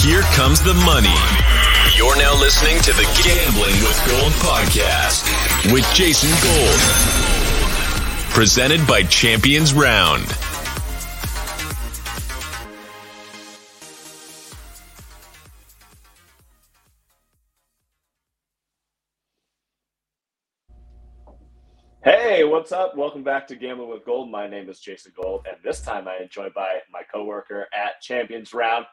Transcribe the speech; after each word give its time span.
Here 0.00 0.22
comes 0.36 0.62
the 0.62 0.74
money. 0.74 1.12
You're 1.96 2.16
now 2.16 2.38
listening 2.40 2.80
to 2.82 2.92
the 2.92 3.02
Gambling 3.24 3.74
with 3.82 4.00
Gold 4.06 4.32
podcast 4.34 5.72
with 5.72 5.84
Jason 5.92 6.30
Gold. 6.40 6.80
Presented 8.32 8.86
by 8.86 9.02
Champions 9.02 9.74
Round. 9.74 10.24
Hey, 22.04 22.44
what's 22.44 22.70
up? 22.70 22.96
Welcome 22.96 23.24
back 23.24 23.48
to 23.48 23.56
Gambling 23.56 23.90
with 23.90 24.04
Gold. 24.04 24.30
My 24.30 24.46
name 24.48 24.70
is 24.70 24.78
Jason 24.78 25.12
Gold, 25.20 25.44
and 25.48 25.56
this 25.64 25.80
time 25.80 26.06
I 26.06 26.14
am 26.18 26.28
joined 26.30 26.54
by 26.54 26.78
my 26.92 27.02
coworker 27.12 27.66
at 27.74 28.00
Champions 28.00 28.54
Round, 28.54 28.86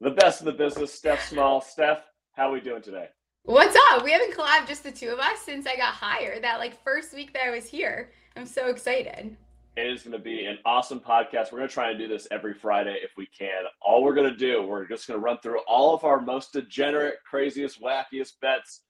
the 0.00 0.10
best 0.10 0.40
in 0.40 0.46
the 0.46 0.52
business, 0.52 0.92
Steph 0.92 1.28
Small. 1.28 1.60
Steph, 1.60 2.02
how 2.32 2.48
are 2.48 2.52
we 2.52 2.60
doing 2.60 2.82
today? 2.82 3.08
What's 3.44 3.76
up? 3.90 4.04
We 4.04 4.12
haven't 4.12 4.34
collabed 4.34 4.68
just 4.68 4.84
the 4.84 4.92
two 4.92 5.08
of 5.08 5.18
us 5.18 5.40
since 5.40 5.66
I 5.66 5.76
got 5.76 5.94
hired. 5.94 6.42
That 6.44 6.58
like 6.58 6.82
first 6.84 7.14
week 7.14 7.32
that 7.32 7.46
I 7.46 7.50
was 7.50 7.66
here. 7.66 8.12
I'm 8.36 8.46
so 8.46 8.68
excited. 8.68 9.36
It 9.76 9.86
is 9.86 10.02
going 10.02 10.12
to 10.12 10.18
be 10.18 10.44
an 10.44 10.58
awesome 10.64 11.00
podcast. 11.00 11.50
We're 11.50 11.58
going 11.58 11.68
to 11.68 11.74
try 11.74 11.90
and 11.90 11.98
do 11.98 12.08
this 12.08 12.28
every 12.30 12.54
Friday 12.54 12.98
if 13.02 13.12
we 13.16 13.26
can. 13.26 13.64
All 13.80 14.02
we're 14.02 14.14
going 14.14 14.30
to 14.30 14.36
do, 14.36 14.62
we're 14.62 14.86
just 14.86 15.06
going 15.06 15.18
to 15.18 15.24
run 15.24 15.38
through 15.38 15.60
all 15.66 15.94
of 15.94 16.04
our 16.04 16.20
most 16.20 16.52
degenerate, 16.52 17.16
craziest, 17.28 17.80
wackiest 17.80 18.40
bets 18.40 18.82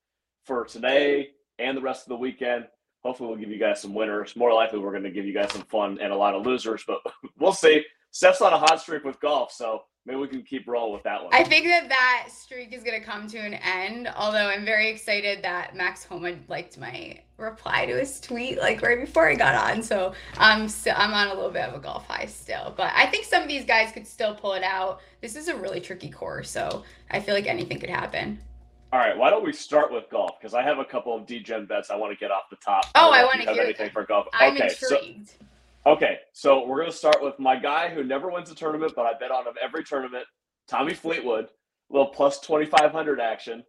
for 0.44 0.64
today 0.64 1.30
and 1.58 1.77
the 1.77 1.82
rest 1.82 2.04
of 2.04 2.08
the 2.08 2.16
weekend. 2.16 2.66
Hopefully, 3.02 3.28
we'll 3.28 3.38
give 3.38 3.50
you 3.50 3.58
guys 3.58 3.80
some 3.80 3.94
winners. 3.94 4.34
More 4.34 4.52
likely, 4.52 4.78
we're 4.78 4.90
going 4.90 5.04
to 5.04 5.10
give 5.10 5.24
you 5.24 5.34
guys 5.34 5.52
some 5.52 5.62
fun 5.62 5.98
and 6.00 6.12
a 6.12 6.16
lot 6.16 6.34
of 6.34 6.44
losers, 6.44 6.84
but 6.86 7.00
we'll 7.38 7.52
see. 7.52 7.84
Steph's 8.10 8.40
on 8.40 8.52
a 8.52 8.58
hot 8.58 8.80
streak 8.80 9.04
with 9.04 9.20
golf, 9.20 9.52
so 9.52 9.82
maybe 10.08 10.20
we 10.20 10.26
can 10.26 10.42
keep 10.42 10.66
rolling 10.66 10.94
with 10.94 11.02
that 11.02 11.22
one. 11.22 11.32
I 11.32 11.44
think 11.44 11.66
that 11.66 11.88
that 11.91 12.28
streak 12.33 12.72
is 12.72 12.83
going 12.83 12.98
to 12.98 13.06
come 13.06 13.28
to 13.28 13.38
an 13.38 13.55
end. 13.55 14.08
Although 14.16 14.48
I'm 14.48 14.64
very 14.64 14.88
excited 14.88 15.42
that 15.42 15.77
Max 15.77 16.02
Homa 16.02 16.34
liked 16.48 16.78
my 16.78 17.20
reply 17.36 17.86
to 17.86 17.96
his 17.96 18.18
tweet 18.18 18.58
like 18.58 18.83
right 18.83 18.98
before 18.98 19.28
I 19.28 19.34
got 19.34 19.55
on. 19.55 19.83
So 19.83 20.08
um, 20.08 20.14
I'm 20.38 20.68
still 20.68 20.94
I'm 20.96 21.12
on 21.12 21.28
a 21.28 21.34
little 21.34 21.50
bit 21.50 21.68
of 21.68 21.74
a 21.74 21.78
golf 21.78 22.06
high 22.06 22.27
still, 22.27 22.72
but 22.77 22.91
I 22.96 23.06
think 23.06 23.27
some 23.27 23.42
of 23.42 23.48
these 23.48 23.66
guys 23.66 23.92
could 23.92 24.06
still 24.06 24.34
pull 24.34 24.55
it 24.55 24.64
out. 24.64 25.00
This 25.20 25.36
is 25.36 25.48
a 25.48 25.55
really 25.55 25.80
tricky 25.80 26.08
course, 26.08 26.50
so 26.50 26.84
I 27.11 27.20
feel 27.20 27.34
like 27.34 27.46
anything 27.46 27.78
could 27.78 27.90
happen. 27.90 28.40
All 28.90 28.98
right, 28.98 29.16
why 29.16 29.28
don't 29.28 29.44
we 29.44 29.52
start 29.52 29.92
with 29.92 30.05
golf? 30.11 30.40
Because 30.40 30.55
I 30.55 30.62
have 30.62 30.78
a 30.78 30.84
couple 30.84 31.14
of 31.14 31.27
DGen 31.27 31.68
bets 31.68 31.90
I 31.90 31.96
want 31.96 32.11
to 32.11 32.18
get 32.18 32.30
off 32.30 32.44
the 32.48 32.56
top. 32.56 32.86
Oh, 32.94 33.11
I, 33.11 33.20
if 33.20 33.27
want 33.27 33.42
to 33.42 33.52
hear 33.52 33.62
anything 33.62 33.90
for 33.90 34.05
golf. 34.05 34.27
I'm 34.33 34.56
okay, 34.56 34.70
so 34.70 34.96
intrigued. 34.96 35.34
Okay, 35.89 36.19
so 36.33 36.67
we're 36.67 36.78
gonna 36.78 36.92
start 36.92 37.22
with 37.22 37.39
my 37.39 37.56
guy 37.56 37.89
who 37.89 38.05
never 38.05 38.31
wins 38.31 38.50
a 38.50 38.55
tournament, 38.55 38.92
but 38.94 39.06
I 39.06 39.19
bet 39.19 39.31
on 39.31 39.47
him 39.47 39.55
every 39.62 39.84
tournament. 39.84 40.25
Tommy 40.69 40.95
Fleetwood, 40.95 41.48
little 41.91 42.08
plus 42.08 42.41
twenty 42.41 42.67
five 42.67 42.92
hundred 42.92 43.20
action. 43.20 43.64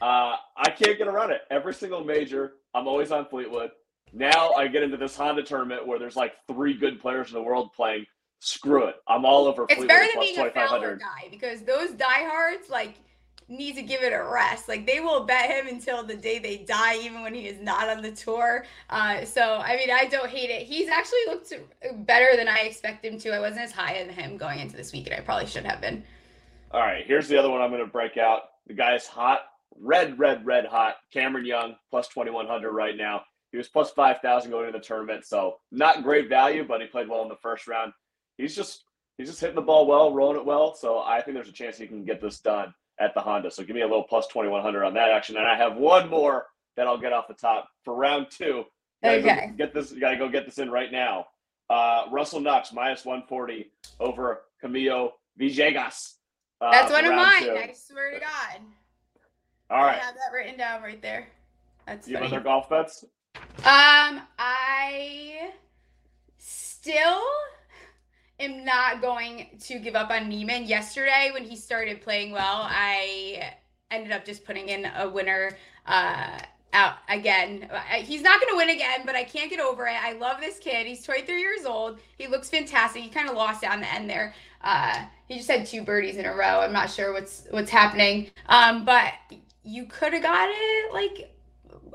Uh, 0.00 0.36
I 0.56 0.70
can't 0.70 0.98
get 0.98 1.08
around 1.08 1.30
it. 1.30 1.42
Every 1.50 1.74
single 1.74 2.04
major, 2.04 2.54
I'm 2.74 2.88
always 2.88 3.12
on 3.12 3.26
Fleetwood. 3.26 3.70
Now 4.12 4.52
I 4.52 4.68
get 4.68 4.82
into 4.82 4.96
this 4.96 5.16
Honda 5.16 5.42
tournament 5.42 5.86
where 5.86 5.98
there's 5.98 6.16
like 6.16 6.34
three 6.46 6.74
good 6.74 7.00
players 7.00 7.28
in 7.28 7.34
the 7.34 7.42
world 7.42 7.70
playing. 7.74 8.06
Screw 8.40 8.86
it, 8.88 8.96
I'm 9.06 9.24
all 9.24 9.46
over 9.46 9.64
It's 9.64 9.74
Fleetwood 9.74 9.88
better 9.88 10.06
than 10.06 10.12
plus 10.14 10.26
being 10.34 10.46
a 10.46 10.50
Fowler 10.50 10.96
guy 10.96 11.28
because 11.30 11.62
those 11.62 11.90
diehards 11.92 12.68
like 12.68 12.96
need 13.48 13.74
to 13.76 13.82
give 13.82 14.02
it 14.02 14.12
a 14.12 14.22
rest. 14.22 14.68
Like 14.68 14.86
they 14.86 15.00
will 15.00 15.24
bet 15.24 15.50
him 15.50 15.66
until 15.66 16.04
the 16.04 16.16
day 16.16 16.38
they 16.38 16.58
die, 16.58 16.98
even 16.98 17.22
when 17.22 17.34
he 17.34 17.46
is 17.46 17.60
not 17.60 17.88
on 17.88 18.02
the 18.02 18.12
tour. 18.12 18.64
Uh, 18.90 19.24
so 19.24 19.58
I 19.64 19.76
mean, 19.76 19.90
I 19.90 20.06
don't 20.06 20.30
hate 20.30 20.50
it. 20.50 20.62
He's 20.62 20.88
actually 20.88 21.20
looked 21.26 21.52
better 22.06 22.36
than 22.36 22.48
I 22.48 22.60
expect 22.60 23.04
him 23.04 23.18
to. 23.20 23.34
I 23.34 23.40
wasn't 23.40 23.62
as 23.62 23.72
high 23.72 24.02
on 24.02 24.08
him 24.08 24.36
going 24.36 24.60
into 24.60 24.76
this 24.76 24.92
weekend. 24.92 25.16
I 25.16 25.20
probably 25.20 25.46
should 25.46 25.64
have 25.64 25.80
been. 25.80 26.02
All 26.70 26.80
right, 26.80 27.04
here's 27.06 27.28
the 27.28 27.38
other 27.38 27.50
one 27.50 27.60
I'm 27.60 27.70
going 27.70 27.84
to 27.84 27.90
break 27.90 28.16
out. 28.16 28.42
The 28.66 28.74
guy 28.74 28.94
is 28.94 29.06
hot, 29.06 29.40
red, 29.78 30.18
red, 30.18 30.46
red 30.46 30.64
hot. 30.64 30.96
Cameron 31.12 31.44
Young, 31.44 31.76
plus 31.90 32.08
2,100 32.08 32.70
right 32.70 32.96
now. 32.96 33.22
He 33.50 33.58
was 33.58 33.68
plus 33.68 33.90
5,000 33.90 34.50
going 34.50 34.66
into 34.66 34.78
the 34.78 34.84
tournament, 34.84 35.26
so 35.26 35.56
not 35.70 36.02
great 36.02 36.30
value, 36.30 36.64
but 36.66 36.80
he 36.80 36.86
played 36.86 37.08
well 37.08 37.22
in 37.22 37.28
the 37.28 37.36
first 37.42 37.68
round. 37.68 37.92
He's 38.38 38.56
just 38.56 38.84
he's 39.18 39.28
just 39.28 39.40
hitting 39.40 39.56
the 39.56 39.60
ball 39.60 39.86
well, 39.86 40.14
rolling 40.14 40.38
it 40.38 40.46
well. 40.46 40.74
So 40.74 41.00
I 41.00 41.20
think 41.20 41.34
there's 41.34 41.50
a 41.50 41.52
chance 41.52 41.76
he 41.76 41.86
can 41.86 42.04
get 42.04 42.22
this 42.22 42.40
done 42.40 42.72
at 43.02 43.14
the 43.14 43.20
Honda. 43.20 43.50
So 43.50 43.64
give 43.64 43.74
me 43.74 43.82
a 43.82 43.86
little 43.86 44.04
plus 44.04 44.26
2,100 44.28 44.84
on 44.84 44.94
that 44.94 45.10
action. 45.10 45.36
And 45.36 45.46
I 45.46 45.56
have 45.56 45.76
one 45.76 46.08
more 46.08 46.46
that 46.76 46.86
I'll 46.86 46.98
get 46.98 47.12
off 47.12 47.26
the 47.28 47.34
top 47.34 47.68
for 47.84 47.94
round 47.94 48.28
two. 48.30 48.64
Gotta 49.02 49.20
go 49.20 49.28
Okay. 49.30 49.50
get 49.58 49.74
this. 49.74 49.90
You 49.90 50.00
got 50.00 50.10
to 50.12 50.16
go 50.16 50.28
get 50.28 50.46
this 50.46 50.58
in 50.58 50.70
right 50.70 50.90
now. 50.92 51.26
Uh, 51.68 52.04
Russell 52.12 52.38
Knox 52.40 52.72
minus 52.72 53.04
140 53.04 53.70
over 53.98 54.42
Camilo 54.62 55.12
Villegas. 55.38 56.14
uh, 56.60 56.70
That's 56.70 56.92
one 56.92 57.04
of 57.06 57.14
mine. 57.14 57.42
two. 57.42 57.50
I 57.56 57.72
swear 57.74 58.12
to 58.12 58.20
God. 58.20 58.60
All 59.70 59.84
I 59.84 59.92
have 59.94 60.14
that 60.14 60.32
written 60.34 60.56
down 60.56 60.82
right 60.82 61.00
there. 61.02 61.28
That's 61.86 62.06
You 62.06 62.16
have 62.16 62.26
other 62.26 62.40
golf 62.40 62.68
bets? 62.68 63.04
Um, 63.64 64.20
I 64.38 65.50
still 66.38 67.22
am 68.42 68.64
not 68.64 69.00
going 69.00 69.46
to 69.60 69.78
give 69.78 69.94
up 69.94 70.10
on 70.10 70.28
Niemann. 70.28 70.64
Yesterday, 70.64 71.30
when 71.32 71.44
he 71.44 71.56
started 71.56 72.02
playing 72.02 72.32
well, 72.32 72.66
I 72.68 73.54
ended 73.90 74.12
up 74.12 74.24
just 74.24 74.44
putting 74.44 74.68
in 74.68 74.86
a 74.96 75.08
winner 75.08 75.56
uh, 75.86 76.38
out 76.72 76.96
again. 77.08 77.68
He's 77.98 78.22
not 78.22 78.40
going 78.40 78.52
to 78.52 78.56
win 78.56 78.70
again, 78.70 79.02
but 79.04 79.14
I 79.14 79.24
can't 79.24 79.50
get 79.50 79.60
over 79.60 79.86
it. 79.86 79.96
I 80.02 80.12
love 80.14 80.40
this 80.40 80.58
kid. 80.58 80.86
He's 80.86 81.02
23 81.04 81.38
years 81.40 81.64
old. 81.64 81.98
He 82.18 82.26
looks 82.26 82.50
fantastic. 82.50 83.02
He 83.02 83.08
kind 83.08 83.28
of 83.28 83.36
lost 83.36 83.62
down 83.62 83.80
the 83.80 83.92
end 83.92 84.08
there. 84.08 84.34
Uh, 84.62 85.04
he 85.28 85.36
just 85.36 85.50
had 85.50 85.66
two 85.66 85.82
birdies 85.82 86.16
in 86.16 86.26
a 86.26 86.34
row. 86.34 86.60
I'm 86.60 86.72
not 86.72 86.90
sure 86.90 87.12
what's 87.12 87.46
what's 87.50 87.70
happening. 87.70 88.30
Um, 88.48 88.84
but 88.84 89.12
you 89.64 89.86
could 89.86 90.12
have 90.12 90.22
got 90.22 90.48
it 90.50 90.92
like 90.92 91.32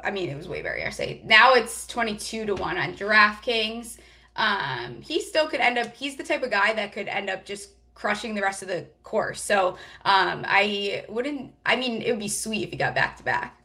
I 0.03 0.11
mean, 0.11 0.29
it 0.29 0.37
was 0.37 0.47
way 0.47 0.61
better 0.61 0.77
yesterday. 0.77 1.21
Now 1.25 1.53
it's 1.53 1.87
22 1.87 2.45
to 2.45 2.55
1 2.55 2.77
on 2.77 2.93
DraftKings. 2.93 3.97
Um, 4.37 5.01
he 5.01 5.19
still 5.19 5.47
could 5.47 5.59
end 5.59 5.77
up, 5.77 5.95
he's 5.95 6.15
the 6.15 6.23
type 6.23 6.43
of 6.43 6.51
guy 6.51 6.73
that 6.73 6.93
could 6.93 7.07
end 7.07 7.29
up 7.29 7.43
just 7.43 7.71
crushing 7.95 8.35
the 8.35 8.41
rest 8.41 8.61
of 8.61 8.67
the 8.67 8.85
course. 9.03 9.41
So 9.41 9.69
um, 10.05 10.45
I 10.47 11.03
wouldn't, 11.09 11.53
I 11.65 11.75
mean, 11.75 12.01
it 12.01 12.11
would 12.11 12.19
be 12.19 12.27
sweet 12.27 12.63
if 12.63 12.69
he 12.69 12.77
got 12.77 12.93
back 12.93 13.17
to 13.17 13.23
back. 13.23 13.59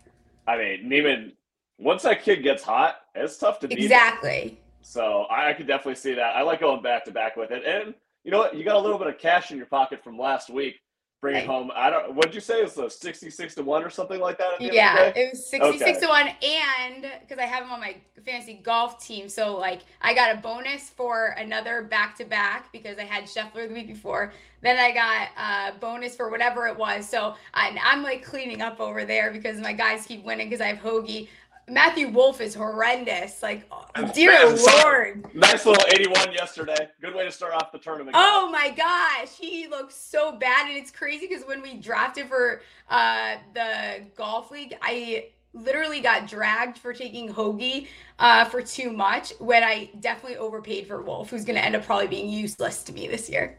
I 0.47 0.57
mean, 0.57 0.89
Niemann, 0.89 1.33
once 1.79 2.03
that 2.03 2.23
kid 2.23 2.43
gets 2.43 2.63
hot, 2.63 2.97
it's 3.15 3.37
tough 3.37 3.61
to 3.61 3.69
beat. 3.69 3.79
him. 3.79 3.85
Exactly. 3.85 4.59
So 4.81 5.25
I, 5.31 5.51
I 5.51 5.53
could 5.53 5.67
definitely 5.67 5.97
see 5.97 6.15
that. 6.15 6.35
I 6.35 6.43
like 6.43 6.61
going 6.61 6.83
back 6.83 7.05
to 7.05 7.11
back 7.11 7.37
with 7.37 7.51
it. 7.51 7.65
And 7.65 7.95
you 8.25 8.31
know 8.31 8.39
what? 8.39 8.57
You 8.57 8.65
got 8.65 8.77
a 8.77 8.81
little 8.81 8.99
bit 8.99 9.09
of 9.09 9.19
cash 9.19 9.51
in 9.51 9.57
your 9.57 9.67
pocket 9.67 10.03
from 10.03 10.19
last 10.19 10.49
week. 10.49 10.81
Bring 11.23 11.37
it 11.37 11.47
home. 11.47 11.71
I 11.77 11.89
don't. 11.89 12.17
What'd 12.17 12.35
you 12.35 12.41
say? 12.41 12.63
It's 12.63 12.77
a 12.77 12.91
sixty-six 12.91 13.55
to 13.55 13.63
one 13.63 13.85
or 13.85 13.91
something 13.91 14.19
like 14.21 14.39
that. 14.39 14.55
At 14.55 14.59
the 14.59 14.65
end 14.65 14.71
of 14.71 14.75
Yeah, 14.75 15.13
it 15.15 15.31
was 15.31 15.47
66 15.47 15.81
Okay. 15.83 16.01
to 16.01 16.07
1. 16.09 16.27
And 16.27 17.07
because 17.21 17.39
I 17.39 17.47
have 17.47 17.63
him 17.63 17.71
on 17.71 17.79
my 17.79 17.95
fantasy 18.27 18.55
golf 18.55 19.01
team. 19.07 19.29
So, 19.29 19.57
like, 19.57 19.83
I 20.01 20.15
got 20.15 20.37
a 20.37 20.41
bonus 20.41 20.91
for 20.91 21.37
another 21.39 21.83
back 21.83 22.17
to 22.17 22.25
back 22.25 22.73
because 22.73 22.99
I 22.99 23.05
had 23.05 23.25
Scheffler 23.25 23.69
the 23.69 23.75
week 23.75 23.87
before. 23.87 24.33
Then 24.63 24.79
I 24.79 24.91
got 24.91 25.29
a 25.39 25.79
bonus 25.79 26.17
for 26.17 26.29
whatever 26.29 26.67
it 26.67 26.77
was. 26.77 27.09
So, 27.09 27.37
I, 27.55 27.79
I'm 27.85 28.03
like 28.03 28.25
cleaning 28.25 28.61
up 28.61 28.81
over 28.81 29.05
there 29.05 29.31
because 29.31 29.59
my 29.59 29.73
guys 29.73 30.05
keep 30.07 30.25
winning 30.25 30.49
because 30.51 30.61
I 30.61 30.67
have 30.75 30.79
Hoagie. 30.79 31.29
Matthew 31.73 32.09
Wolff 32.09 32.43
is 32.43 32.55
horrendous. 32.55 33.43
Like, 33.43 33.67
dear 34.15 34.33
Man, 34.33 34.59
Lord. 34.83 35.35
Nice 35.35 35.65
little 35.65 35.85
eighty-one 35.95 36.33
yesterday. 36.35 36.89
Good 37.01 37.15
way 37.15 37.25
to 37.25 37.33
start 37.33 37.55
off 37.55 37.73
the 37.73 37.79
tournament. 37.79 38.15
Oh 38.15 38.51
my 38.53 38.71
gosh, 38.71 39.37
he 39.39 39.67
looks 39.69 39.95
so 39.95 40.33
bad, 40.33 40.69
and 40.69 40.77
it's 40.77 40.91
crazy 40.91 41.27
because 41.27 41.45
when 41.45 41.63
we 41.63 41.75
drafted 41.79 42.29
for 42.29 42.61
uh, 42.91 43.37
the 43.55 44.03
golf 44.17 44.51
league, 44.51 44.77
I 44.83 45.29
literally 45.55 46.01
got 46.01 46.29
dragged 46.29 46.77
for 46.77 46.93
taking 46.93 47.33
Hoagie 47.33 47.87
uh, 48.19 48.45
for 48.45 48.61
too 48.61 48.93
much 48.93 49.33
when 49.39 49.63
I 49.63 49.91
definitely 50.01 50.37
overpaid 50.37 50.87
for 50.87 51.01
Wolff, 51.03 51.31
who's 51.31 51.45
going 51.45 51.57
to 51.57 51.65
end 51.65 51.75
up 51.75 51.85
probably 51.85 52.07
being 52.07 52.29
useless 52.29 52.83
to 52.85 52.93
me 52.93 53.07
this 53.07 53.29
year. 53.29 53.59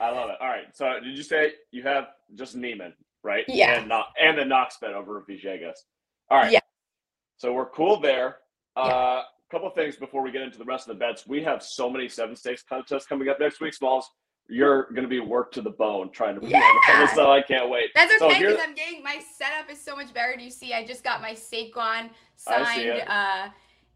I 0.00 0.10
love 0.10 0.30
it. 0.30 0.36
All 0.40 0.48
right. 0.48 0.64
So 0.74 0.98
did 1.02 1.16
you 1.16 1.22
say 1.22 1.52
you 1.72 1.82
have 1.82 2.08
just 2.34 2.54
Niemann, 2.54 2.94
right? 3.22 3.44
Yeah. 3.48 3.80
And, 3.80 3.92
and 4.20 4.38
the 4.38 4.44
Knox 4.44 4.78
bet 4.80 4.92
over 4.92 5.22
Villegas. 5.28 5.76
All 6.30 6.38
right. 6.38 6.52
Yeah. 6.52 6.60
So 7.38 7.52
we're 7.52 7.66
cool 7.70 8.00
there. 8.00 8.38
A 8.76 8.80
uh, 8.80 9.22
couple 9.50 9.70
things 9.70 9.96
before 9.96 10.22
we 10.22 10.32
get 10.32 10.42
into 10.42 10.58
the 10.58 10.64
rest 10.64 10.88
of 10.88 10.96
the 10.96 10.98
bets. 10.98 11.26
We 11.26 11.42
have 11.44 11.62
so 11.62 11.88
many 11.88 12.08
seven 12.08 12.34
stakes 12.34 12.64
contests 12.68 13.06
coming 13.06 13.28
up 13.28 13.38
next 13.40 13.60
week, 13.60 13.74
Smalls. 13.74 14.10
You're 14.48 14.84
going 14.90 15.02
to 15.02 15.08
be 15.08 15.20
worked 15.20 15.54
to 15.54 15.62
the 15.62 15.70
bone 15.70 16.10
trying 16.10 16.40
to 16.40 16.46
Yeah. 16.48 17.06
so 17.14 17.30
I 17.30 17.40
can't 17.42 17.70
wait. 17.70 17.90
That's 17.94 18.18
So 18.18 18.26
okay 18.26 18.38
here- 18.38 18.50
because 18.50 18.64
I'm 18.66 18.74
getting 18.74 19.02
my 19.04 19.20
setup 19.36 19.70
is 19.70 19.80
so 19.80 19.94
much 19.94 20.12
better. 20.12 20.34
Do 20.36 20.42
you 20.42 20.50
see? 20.50 20.74
I 20.74 20.84
just 20.84 21.04
got 21.04 21.20
my 21.20 21.32
Saquon 21.32 22.10
signed, 22.36 23.04
uh, 23.06 23.48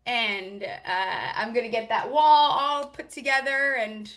and 0.07 0.63
uh, 0.63 1.33
I'm 1.37 1.53
gonna 1.53 1.69
get 1.69 1.89
that 1.89 2.11
wall 2.11 2.51
all 2.53 2.87
put 2.87 3.11
together 3.11 3.77
and 3.79 4.13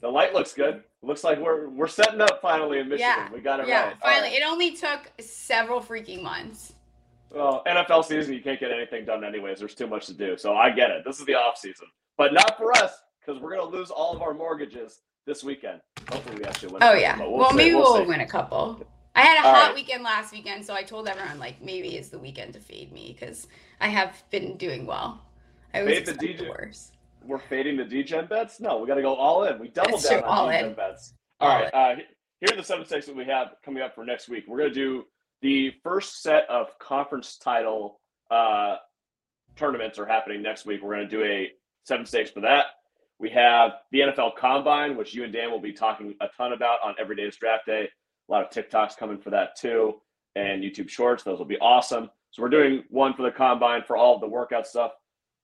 The 0.00 0.08
light 0.08 0.32
looks 0.34 0.54
good. 0.54 0.82
Looks 1.02 1.24
like 1.24 1.38
we're 1.38 1.68
we're 1.68 1.88
setting 1.88 2.20
up 2.20 2.40
finally 2.40 2.78
in 2.78 2.88
Michigan. 2.88 3.14
Yeah. 3.16 3.32
We 3.32 3.40
got 3.40 3.60
it 3.60 3.68
yeah, 3.68 3.84
right. 3.84 3.92
All 4.02 4.10
finally. 4.10 4.28
right. 4.30 4.40
It 4.40 4.44
only 4.46 4.72
took 4.76 5.12
several 5.20 5.80
freaking 5.80 6.22
months. 6.22 6.72
Well, 7.30 7.62
NFL 7.66 8.04
season, 8.04 8.34
you 8.34 8.42
can't 8.42 8.58
get 8.58 8.72
anything 8.72 9.04
done 9.04 9.24
anyways. 9.24 9.58
There's 9.60 9.74
too 9.74 9.86
much 9.86 10.06
to 10.06 10.14
do. 10.14 10.36
So 10.36 10.54
I 10.54 10.70
get 10.70 10.90
it. 10.90 11.04
This 11.04 11.20
is 11.20 11.26
the 11.26 11.34
off 11.34 11.56
season, 11.56 11.86
but 12.16 12.32
not 12.32 12.56
for 12.58 12.72
us 12.78 12.92
because 13.24 13.40
we're 13.40 13.54
going 13.56 13.70
to 13.70 13.76
lose 13.76 13.90
all 13.90 14.14
of 14.14 14.22
our 14.22 14.34
mortgages 14.34 15.00
this 15.26 15.44
weekend. 15.44 15.80
Hopefully, 16.10 16.38
we 16.38 16.44
actually 16.44 16.72
win. 16.72 16.82
Oh 16.82 16.92
yeah. 16.94 17.18
Well, 17.18 17.50
see, 17.50 17.56
maybe 17.56 17.74
we'll 17.76 17.92
we'll 17.94 18.06
win 18.06 18.20
a 18.20 18.26
couple. 18.26 18.84
I 19.14 19.22
had 19.22 19.42
a 19.44 19.46
All 19.46 19.54
hot 19.54 19.66
right. 19.68 19.74
weekend 19.74 20.02
last 20.04 20.32
weekend, 20.32 20.64
so 20.64 20.74
I 20.74 20.82
told 20.82 21.08
everyone 21.08 21.38
like 21.38 21.60
maybe 21.62 21.96
it's 21.96 22.08
the 22.08 22.18
weekend 22.18 22.54
to 22.54 22.60
fade 22.60 22.92
me 22.92 23.16
because 23.18 23.48
I 23.80 23.88
have 23.88 24.22
been 24.30 24.56
doing 24.56 24.86
well. 24.86 25.20
I 25.74 25.84
Fade 25.84 26.06
the 26.06 26.12
DJ. 26.14 26.48
worst. 26.48 26.94
We're 27.24 27.38
fading 27.38 27.76
the 27.76 27.84
DGen 27.84 28.28
bets. 28.28 28.60
No, 28.60 28.78
we 28.78 28.88
got 28.88 28.94
to 28.94 29.02
go 29.02 29.14
all 29.14 29.44
in. 29.44 29.58
We 29.58 29.68
doubled 29.68 30.02
down 30.02 30.22
on 30.22 30.24
all 30.24 30.48
DGen 30.48 30.68
in. 30.68 30.74
bets. 30.74 31.14
All 31.38 31.50
All 31.50 31.60
right. 31.60 31.74
Uh, 31.74 31.96
here 32.40 32.48
are 32.52 32.56
the 32.56 32.64
seven 32.64 32.86
stakes 32.86 33.06
that 33.06 33.14
we 33.16 33.24
have 33.26 33.54
coming 33.64 33.82
up 33.82 33.94
for 33.94 34.04
next 34.04 34.28
week. 34.28 34.44
We're 34.48 34.58
going 34.58 34.70
to 34.70 34.74
do 34.74 35.04
the 35.42 35.72
first 35.82 36.22
set 36.22 36.48
of 36.48 36.78
conference 36.78 37.36
title 37.38 38.00
uh, 38.30 38.76
tournaments 39.56 39.98
are 39.98 40.06
happening 40.06 40.42
next 40.42 40.66
week. 40.66 40.82
We're 40.82 40.96
going 40.96 41.08
to 41.08 41.16
do 41.16 41.24
a 41.24 41.50
seven 41.84 42.06
stakes 42.06 42.30
for 42.30 42.40
that. 42.40 42.66
We 43.18 43.30
have 43.30 43.72
the 43.92 44.00
NFL 44.00 44.36
Combine, 44.36 44.96
which 44.96 45.14
you 45.14 45.24
and 45.24 45.32
Dan 45.32 45.50
will 45.50 45.60
be 45.60 45.72
talking 45.72 46.14
a 46.20 46.28
ton 46.36 46.52
about 46.52 46.78
on 46.82 46.94
Every 46.98 47.16
Day's 47.16 47.36
Draft 47.36 47.66
Day. 47.66 47.88
A 48.28 48.32
lot 48.32 48.44
of 48.44 48.50
TikToks 48.50 48.96
coming 48.96 49.18
for 49.18 49.30
that 49.30 49.58
too, 49.58 50.00
and 50.36 50.62
YouTube 50.62 50.88
Shorts. 50.88 51.22
Those 51.22 51.38
will 51.38 51.46
be 51.46 51.58
awesome. 51.58 52.08
So 52.30 52.42
we're 52.42 52.48
doing 52.48 52.84
one 52.88 53.12
for 53.14 53.22
the 53.22 53.30
Combine 53.30 53.82
for 53.86 53.96
all 53.96 54.14
of 54.14 54.20
the 54.20 54.28
workout 54.28 54.66
stuff. 54.66 54.92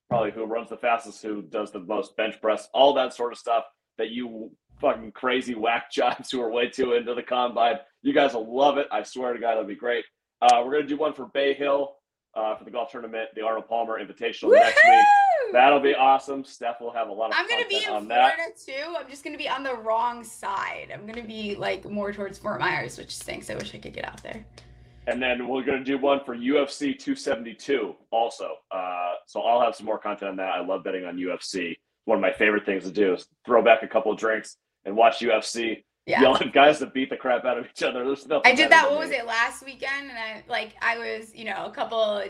Probably 0.08 0.30
who 0.30 0.44
runs 0.44 0.70
the 0.70 0.76
fastest, 0.76 1.20
who 1.22 1.42
does 1.42 1.72
the 1.72 1.80
most 1.80 2.16
bench 2.16 2.40
press, 2.40 2.68
all 2.72 2.94
that 2.94 3.12
sort 3.12 3.32
of 3.32 3.38
stuff 3.38 3.64
that 3.98 4.10
you 4.10 4.52
fucking 4.80 5.12
crazy 5.12 5.54
whack 5.54 5.90
jobs 5.92 6.30
who 6.30 6.40
are 6.40 6.50
way 6.50 6.68
too 6.68 6.94
into 6.94 7.14
the 7.14 7.22
combine. 7.22 7.76
You 8.02 8.12
guys 8.12 8.34
will 8.34 8.54
love 8.54 8.78
it. 8.78 8.86
I 8.90 9.02
swear 9.02 9.32
to 9.32 9.38
God, 9.38 9.52
it'll 9.52 9.64
be 9.64 9.74
great. 9.74 10.04
Uh, 10.42 10.62
we're 10.64 10.72
gonna 10.72 10.86
do 10.86 10.96
one 10.96 11.14
for 11.14 11.26
Bay 11.26 11.54
Hill 11.54 11.94
uh, 12.34 12.54
for 12.56 12.64
the 12.64 12.70
golf 12.70 12.90
tournament, 12.90 13.30
the 13.34 13.42
Arnold 13.42 13.68
Palmer 13.68 13.98
Invitational 13.98 14.52
next 14.52 14.80
week. 14.84 15.04
That'll 15.52 15.80
be 15.80 15.94
awesome. 15.94 16.44
Steph 16.44 16.80
will 16.80 16.92
have 16.92 17.08
a 17.08 17.12
lot 17.12 17.30
of 17.30 17.36
I'm 17.38 17.48
gonna 17.48 17.66
be 17.68 17.84
in 17.84 17.90
on 17.90 18.08
that. 18.08 18.34
Too. 18.64 18.94
I'm 18.98 19.08
just 19.08 19.24
gonna 19.24 19.38
be 19.38 19.48
on 19.48 19.62
the 19.62 19.74
wrong 19.74 20.24
side. 20.24 20.90
I'm 20.92 21.06
gonna 21.06 21.24
be 21.24 21.54
like 21.54 21.84
more 21.88 22.12
towards 22.12 22.38
Fort 22.38 22.60
Myers, 22.60 22.98
which 22.98 23.16
stinks. 23.16 23.48
I 23.48 23.54
wish 23.54 23.74
I 23.74 23.78
could 23.78 23.94
get 23.94 24.04
out 24.04 24.22
there. 24.22 24.44
And 25.08 25.22
then 25.22 25.46
we're 25.46 25.62
going 25.62 25.78
to 25.78 25.84
do 25.84 25.98
one 25.98 26.20
for 26.24 26.36
UFC 26.36 26.98
272 26.98 27.94
also. 28.10 28.56
Uh, 28.72 29.14
so 29.26 29.40
I'll 29.40 29.60
have 29.60 29.76
some 29.76 29.86
more 29.86 29.98
content 29.98 30.30
on 30.30 30.36
that. 30.38 30.48
I 30.48 30.60
love 30.60 30.82
betting 30.82 31.04
on 31.04 31.16
UFC. 31.16 31.76
One 32.06 32.18
of 32.18 32.22
my 32.22 32.32
favorite 32.32 32.66
things 32.66 32.82
to 32.84 32.90
do 32.90 33.14
is 33.14 33.26
throw 33.44 33.62
back 33.62 33.84
a 33.84 33.86
couple 33.86 34.10
of 34.10 34.18
drinks 34.18 34.56
and 34.86 34.96
watch 34.96 35.18
UFC, 35.18 35.84
Yeah. 36.06 36.38
guys 36.52 36.78
that 36.78 36.94
beat 36.94 37.10
the 37.10 37.16
crap 37.16 37.44
out 37.44 37.58
of 37.58 37.66
each 37.66 37.82
other. 37.82 38.04
There's 38.04 38.26
nothing. 38.26 38.50
I 38.50 38.54
did 38.54 38.70
that. 38.70 38.90
What 38.90 39.00
was 39.00 39.10
it 39.10 39.26
last 39.26 39.64
weekend? 39.64 40.08
And 40.08 40.18
I 40.18 40.42
like 40.48 40.74
I 40.80 40.96
was, 40.96 41.34
you 41.34 41.44
know, 41.44 41.66
a 41.66 41.70
couple 41.70 42.24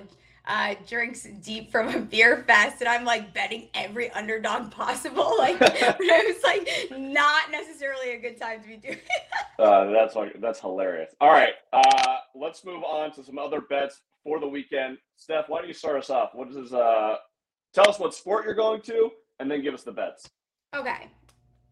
uh, 0.49 0.75
drinks 0.89 1.27
deep 1.43 1.71
from 1.71 1.89
a 1.89 2.01
beer 2.01 2.45
fest, 2.47 2.81
and 2.81 2.89
I'm 2.89 3.05
like 3.05 3.35
betting 3.35 3.69
every 3.75 4.11
underdog 4.13 4.71
possible. 4.83 5.35
Like 5.39 5.57
it 5.61 6.35
was 6.35 6.43
like 6.43 6.99
not 6.99 7.51
necessarily 7.51 8.13
a 8.15 8.19
good 8.19 8.41
time 8.41 8.63
to 8.63 8.69
be 8.69 8.77
doing. 8.77 8.99
Uh, 9.59 9.87
that's 9.91 10.15
like 10.15 10.39
that's 10.39 10.61
hilarious. 10.61 11.15
All 11.19 11.31
right, 11.31 11.55
uh, 11.73 12.17
let's 12.35 12.63
move 12.63 12.85
on 12.85 13.11
to 13.13 13.25
some 13.25 13.39
other 13.39 13.63
bets 13.63 14.03
for 14.23 14.39
the 14.39 14.47
weekend. 14.47 14.99
Steph, 15.17 15.49
why 15.49 15.61
don't 15.61 15.69
you 15.69 15.73
start 15.73 15.97
us 15.97 16.11
off? 16.11 16.35
What 16.35 16.49
is 16.51 16.75
uh, 16.75 17.17
tell 17.73 17.89
us 17.89 17.99
what 17.99 18.13
sport 18.13 18.45
you're 18.45 18.53
going 18.55 18.83
to, 18.83 19.09
and 19.41 19.51
then 19.51 19.63
give 19.63 19.73
us 19.73 19.83
the 19.83 19.93
bets. 19.93 20.29
Okay. 20.75 21.09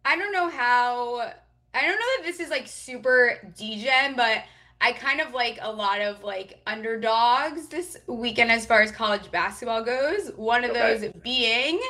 I 0.05 0.17
don't 0.17 0.33
know 0.33 0.49
how 0.49 1.33
I 1.75 1.81
don't 1.83 1.99
know 1.99 2.07
that 2.19 2.23
this 2.25 2.41
is 2.41 2.51
like 2.51 2.67
super 2.69 3.39
degen, 3.57 4.15
but 4.17 4.45
I 4.81 4.93
kind 4.93 5.21
of 5.21 5.33
like 5.33 5.59
a 5.63 5.73
lot 5.73 6.01
of 6.01 6.23
like 6.23 6.61
underdogs 6.67 7.69
this 7.69 7.97
weekend 8.07 8.51
as 8.53 8.67
far 8.67 8.83
as 8.83 8.91
college 8.93 9.31
basketball 9.31 9.83
goes. 9.83 10.31
One 10.37 10.65
of 10.65 10.71
Okay. 10.71 10.99
those 10.99 11.13
being 11.23 11.81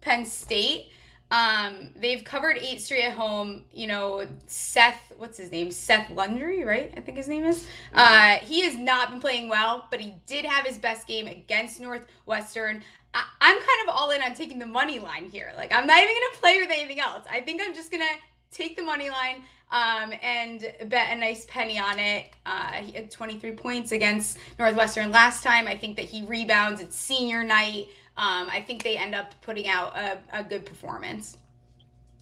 Penn 0.00 0.24
State. 0.26 0.88
Um, 1.32 1.90
they've 1.94 2.24
covered 2.24 2.58
eight 2.58 2.80
straight 2.80 3.04
at 3.04 3.12
home. 3.12 3.64
You 3.72 3.86
know, 3.86 4.26
Seth, 4.48 5.12
what's 5.16 5.38
his 5.38 5.52
name? 5.52 5.70
Seth 5.70 6.10
Lundy, 6.10 6.64
right? 6.64 6.92
I 6.96 7.00
think 7.00 7.16
his 7.16 7.28
name 7.28 7.44
is. 7.44 7.68
Uh, 7.94 8.38
he 8.38 8.62
has 8.62 8.76
not 8.76 9.10
been 9.12 9.20
playing 9.20 9.48
well, 9.48 9.86
but 9.92 10.00
he 10.00 10.14
did 10.26 10.44
have 10.44 10.66
his 10.66 10.76
best 10.76 11.06
game 11.06 11.28
against 11.28 11.78
Northwestern. 11.80 12.82
I- 13.14 13.26
I'm 13.40 13.56
kind 13.56 13.88
of 13.88 13.94
all 13.94 14.10
in 14.10 14.22
on 14.22 14.34
taking 14.34 14.58
the 14.58 14.66
money 14.66 14.98
line 14.98 15.28
here. 15.30 15.52
Like, 15.56 15.72
I'm 15.72 15.86
not 15.86 15.98
even 16.02 16.14
gonna 16.14 16.40
play 16.40 16.58
with 16.60 16.70
anything 16.70 17.00
else. 17.00 17.24
I 17.30 17.40
think 17.40 17.60
I'm 17.64 17.74
just 17.74 17.90
gonna 17.90 18.04
take 18.50 18.76
the 18.76 18.82
money 18.82 19.10
line 19.10 19.42
um, 19.72 20.12
and 20.22 20.72
bet 20.86 21.12
a 21.12 21.16
nice 21.16 21.46
penny 21.48 21.78
on 21.78 21.98
it. 21.98 22.26
Uh, 22.46 22.72
he 22.72 22.92
had 22.92 23.10
23 23.10 23.52
points 23.52 23.92
against 23.92 24.38
Northwestern 24.58 25.10
last 25.10 25.42
time. 25.44 25.68
I 25.68 25.76
think 25.76 25.96
that 25.96 26.04
he 26.04 26.24
rebounds. 26.26 26.80
It's 26.80 26.96
senior 26.96 27.44
night. 27.44 27.88
Um, 28.16 28.48
I 28.50 28.60
think 28.66 28.82
they 28.82 28.96
end 28.96 29.14
up 29.14 29.32
putting 29.42 29.68
out 29.68 29.96
a, 29.96 30.18
a 30.32 30.44
good 30.44 30.66
performance. 30.66 31.36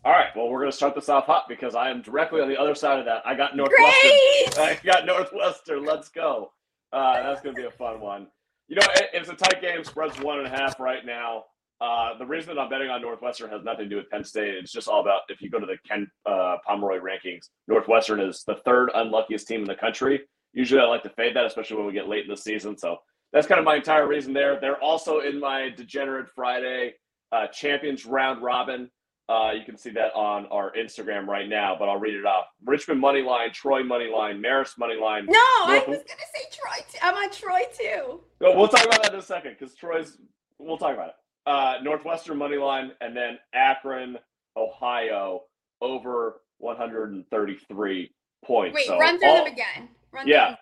All 0.05 0.13
right, 0.13 0.29
well, 0.37 0.49
we're 0.49 0.61
going 0.61 0.71
to 0.71 0.77
start 0.77 0.95
this 0.95 1.09
off 1.09 1.27
hot 1.27 1.47
because 1.49 1.75
I 1.75 1.91
am 1.91 2.03
directly 2.03 2.41
on 2.41 2.49
the 2.49 2.57
other 2.57 2.75
side 2.75 2.99
of 2.99 3.05
that. 3.07 3.27
I 3.27 3.35
got 3.35 3.57
Northwestern. 3.57 4.11
Great! 4.11 4.59
I 4.59 4.79
got 4.85 5.07
Northwestern. 5.07 5.85
Let's 5.85 6.09
go. 6.09 6.53
Uh, 6.93 7.23
that's 7.23 7.41
going 7.41 7.55
to 7.55 7.61
be 7.61 7.67
a 7.67 7.71
fun 7.71 7.99
one. 8.01 8.29
You 8.69 8.77
know, 8.77 8.87
it, 8.95 9.11
it's 9.15 9.29
a 9.29 9.35
tight 9.35 9.61
game. 9.61 9.83
Spread's 9.83 10.21
one 10.21 10.39
and 10.39 10.47
a 10.47 10.51
half 10.51 10.79
right 10.79 11.05
now. 11.05 11.45
Uh, 11.81 12.19
the 12.19 12.27
reason 12.27 12.55
that 12.55 12.61
I'm 12.61 12.69
betting 12.69 12.91
on 12.91 13.01
Northwestern 13.01 13.51
has 13.51 13.63
nothing 13.63 13.85
to 13.85 13.89
do 13.89 13.97
with 13.97 14.11
Penn 14.11 14.25
State. 14.25 14.55
It's 14.55 14.73
just 14.73 14.89
all 14.89 15.01
about 15.01 15.23
if 15.29 15.41
you 15.41 15.49
go 15.49 15.61
to 15.61 15.67
the 15.67 15.77
Ken 15.89 16.09
uh, 16.27 16.57
Pomeroy 16.67 16.99
rankings, 16.99 17.49
Northwestern 17.69 18.21
is 18.21 18.43
the 18.47 18.57
third 18.65 18.91
unluckiest 18.95 19.47
team 19.47 19.61
in 19.61 19.67
the 19.67 19.77
country. 19.77 20.23
Usually, 20.53 20.81
I 20.81 20.85
like 20.85 21.05
to 21.05 21.11
fade 21.11 21.37
that, 21.37 21.47
especially 21.47 21.77
when 21.77 21.87
we 21.87 21.93
get 21.93 22.09
late 22.09 22.25
in 22.25 22.31
the 22.31 22.37
season. 22.37 22.77
So 22.77 22.97
that's 23.33 23.47
kind 23.47 23.59
of 23.59 23.65
my 23.65 23.77
entire 23.77 24.09
reason 24.09 24.33
there. 24.33 24.59
They're 24.61 24.83
also 24.83 25.21
in 25.21 25.39
my 25.39 25.71
Degenerate 25.77 26.29
Friday 26.35 26.95
uh, 27.33 27.47
Champions 27.49 28.05
Round 28.07 28.43
Robin. 28.43 28.91
Uh, 29.29 29.53
you 29.53 29.63
can 29.65 29.77
see 29.77 29.91
that 29.91 30.15
on 30.15 30.47
our 30.47 30.73
Instagram 30.73 31.27
right 31.27 31.49
now, 31.51 31.77
but 31.79 31.87
I'll 31.89 31.99
read 32.01 32.15
it 32.15 32.25
off. 32.25 32.47
Richmond 32.65 32.99
money 33.01 33.21
line, 33.21 33.53
Troy 33.53 33.83
money 33.83 34.09
line, 34.11 34.41
Marist 34.43 34.79
money 34.79 34.97
line. 34.97 35.27
No, 35.27 35.39
I 35.39 35.75
North- 35.77 35.89
was 35.89 35.99
gonna 35.99 36.21
say 36.35 36.45
Troy. 36.51 36.85
Too. 36.91 36.99
I'm 37.03 37.15
on 37.15 37.31
Troy 37.31 37.61
too. 37.79 38.21
No, 38.41 38.57
we'll 38.57 38.69
talk 38.69 38.87
about 38.87 39.03
that 39.03 39.13
in 39.13 39.19
a 39.19 39.23
second 39.23 39.57
because 39.59 39.75
Troy's. 39.75 40.17
We'll 40.59 40.79
talk 40.79 40.95
about 40.95 41.09
it. 41.11 41.15
Uh, 41.47 41.75
Northwestern 41.83 42.39
money 42.39 42.57
line, 42.57 42.93
and 43.03 43.15
then 43.17 43.39
Akron, 43.53 44.19
Ohio, 44.57 45.43
over 45.83 46.41
133 46.59 48.15
points. 48.45 48.75
Wait, 48.75 48.87
So 48.87 48.99
run 48.99 49.19
through 49.19 49.29
all- 49.29 49.45
them 49.45 49.53
again. 49.53 49.89
Run 50.11 50.27
Yeah. 50.27 50.57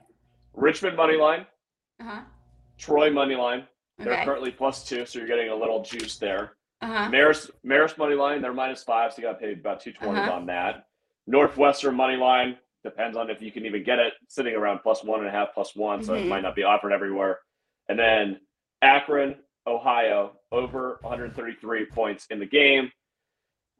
Richmond 0.54 0.96
money 0.96 1.16
line, 1.16 1.46
Uh 2.00 2.04
huh. 2.04 2.20
Troy 2.78 3.10
money 3.10 3.36
line. 3.36 3.66
They're 3.98 4.12
Okay. 4.12 4.24
currently 4.24 4.50
plus 4.50 4.84
two, 4.86 5.06
so 5.06 5.18
you're 5.18 5.28
getting 5.28 5.48
a 5.50 5.54
little 5.54 5.82
juice 5.82 6.18
there. 6.18 6.56
Uh 6.82 6.87
huh. 6.87 7.11
Marist, 7.11 7.50
Marist 7.64 7.96
money 7.99 8.14
line, 8.14 8.43
they're 8.43 8.52
minus 8.52 8.82
five, 8.84 9.12
so 9.12 9.23
you 9.23 9.28
got 9.28 9.38
to 9.40 9.46
pay 9.46 9.52
about 9.52 9.81
220 9.81 10.20
Uh-huh. 10.20 10.32
on 10.32 10.46
that. 10.46 10.87
Northwestern 11.26 11.95
money 11.95 12.16
line 12.16 12.56
depends 12.85 13.16
on 13.16 13.30
if 13.30 13.40
you 13.42 13.50
can 13.50 13.66
even 13.66 13.83
get 13.83 13.99
it, 13.99 14.12
sitting 14.28 14.54
around 14.54 14.80
plus 14.80 15.02
one 15.02 15.21
and 15.21 15.28
a 15.28 15.30
half, 15.33 15.49
plus 15.54 15.75
one, 15.75 16.02
so 16.02 16.14
it 16.14 16.25
Mhm. 16.25 16.28
might 16.28 16.42
not 16.42 16.54
be 16.54 16.62
offered 16.62 16.92
everywhere. 16.92 17.40
And 17.88 17.99
then 17.99 18.40
Akron, 18.83 19.42
Ohio, 19.66 20.38
over 20.52 20.99
133 21.02 21.87
points 21.87 22.26
in 22.26 22.38
the 22.38 22.47
game. 22.47 22.92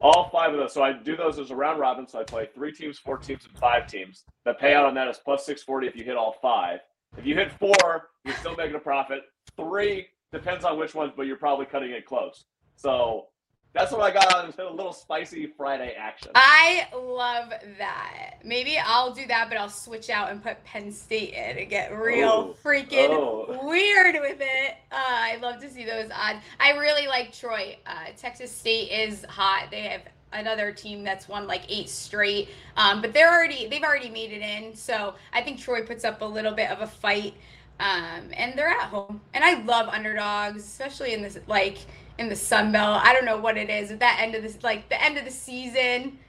All 0.01 0.29
five 0.29 0.51
of 0.53 0.59
those. 0.59 0.73
So 0.73 0.83
I 0.83 0.93
do 0.93 1.15
those 1.15 1.39
as 1.39 1.49
a 1.49 1.55
round 1.55 1.79
robin. 1.79 2.07
So 2.07 2.19
I 2.19 2.23
play 2.23 2.47
three 2.53 2.71
teams, 2.71 2.99
four 2.99 3.17
teams, 3.17 3.45
and 3.45 3.57
five 3.57 3.87
teams. 3.87 4.25
The 4.45 4.53
payout 4.53 4.85
on 4.85 4.93
that 4.95 5.07
is 5.07 5.17
plus 5.17 5.45
640 5.45 5.87
if 5.87 5.95
you 5.95 6.03
hit 6.03 6.17
all 6.17 6.33
five. 6.33 6.81
If 7.17 7.25
you 7.25 7.33
hit 7.35 7.51
four, 7.53 8.09
you're 8.25 8.35
still 8.35 8.55
making 8.55 8.75
a 8.75 8.79
profit. 8.79 9.23
Three 9.55 10.07
depends 10.31 10.65
on 10.65 10.77
which 10.77 10.93
ones, 10.93 11.13
but 11.15 11.23
you're 11.23 11.37
probably 11.37 11.65
cutting 11.65 11.91
it 11.91 12.05
close. 12.05 12.45
So 12.77 13.27
that's 13.73 13.91
what 13.91 14.01
I 14.01 14.11
got 14.11 14.33
on 14.33 14.53
a 14.57 14.71
little 14.71 14.93
spicy 14.93 15.47
Friday 15.57 15.93
action. 15.99 16.31
I 16.35 16.87
love 16.95 17.49
that. 17.77 18.35
Maybe 18.43 18.77
I'll 18.79 19.13
do 19.13 19.25
that, 19.27 19.49
but 19.49 19.57
I'll 19.57 19.69
switch 19.69 20.09
out 20.09 20.31
and 20.31 20.41
put 20.41 20.63
Penn 20.63 20.91
State 20.91 21.33
in 21.33 21.57
and 21.57 21.69
get 21.69 21.95
real 21.95 22.55
Oh. 22.55 22.55
freaking 22.63 23.09
Oh. 23.09 23.67
weird 23.67 24.15
with 24.21 24.37
it. 24.39 24.77
Uh, 24.91 24.95
I 24.95 25.35
love 25.41 25.59
to 25.61 25.69
see 25.69 25.85
those 25.85 26.09
odds. 26.13 26.39
I 26.59 26.71
really 26.71 27.07
like 27.07 27.33
Troy. 27.33 27.77
Uh, 27.85 28.05
Texas 28.15 28.51
State 28.51 28.91
is 28.91 29.25
hot. 29.25 29.67
They 29.69 29.81
have 29.81 30.01
another 30.33 30.71
team 30.71 31.03
that's 31.03 31.27
won 31.27 31.47
like 31.47 31.63
eight 31.69 31.89
straight, 31.89 32.49
um, 32.77 33.01
but 33.01 33.13
they're 33.13 33.31
already 33.31 33.67
they've 33.67 33.83
already 33.83 34.09
made 34.09 34.31
it 34.31 34.41
in. 34.41 34.75
So 34.75 35.15
I 35.33 35.41
think 35.41 35.59
Troy 35.59 35.83
puts 35.85 36.03
up 36.03 36.21
a 36.21 36.25
little 36.25 36.53
bit 36.53 36.69
of 36.69 36.81
a 36.81 36.87
fight, 36.87 37.33
um, 37.79 38.29
and 38.33 38.57
they're 38.57 38.69
at 38.69 38.89
home. 38.89 39.21
And 39.33 39.43
I 39.43 39.61
love 39.63 39.87
underdogs, 39.87 40.63
especially 40.63 41.13
in 41.13 41.21
this 41.21 41.37
like 41.47 41.77
in 42.17 42.29
the 42.29 42.35
Sun 42.35 42.71
Belt. 42.71 43.01
I 43.03 43.13
don't 43.13 43.25
know 43.25 43.37
what 43.37 43.57
it 43.57 43.69
is 43.69 43.91
at 43.91 43.99
that 43.99 44.19
end 44.21 44.35
of 44.35 44.43
this 44.43 44.57
like 44.63 44.89
the 44.89 45.01
end 45.01 45.17
of 45.17 45.25
the 45.25 45.31
season. 45.31 46.19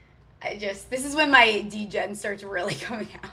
I 0.41 0.55
just 0.55 0.89
this 0.89 1.05
is 1.05 1.15
when 1.15 1.31
my 1.31 1.61
degen 1.61 2.15
starts 2.15 2.43
really 2.43 2.75
coming 2.81 3.07
out. 3.23 3.31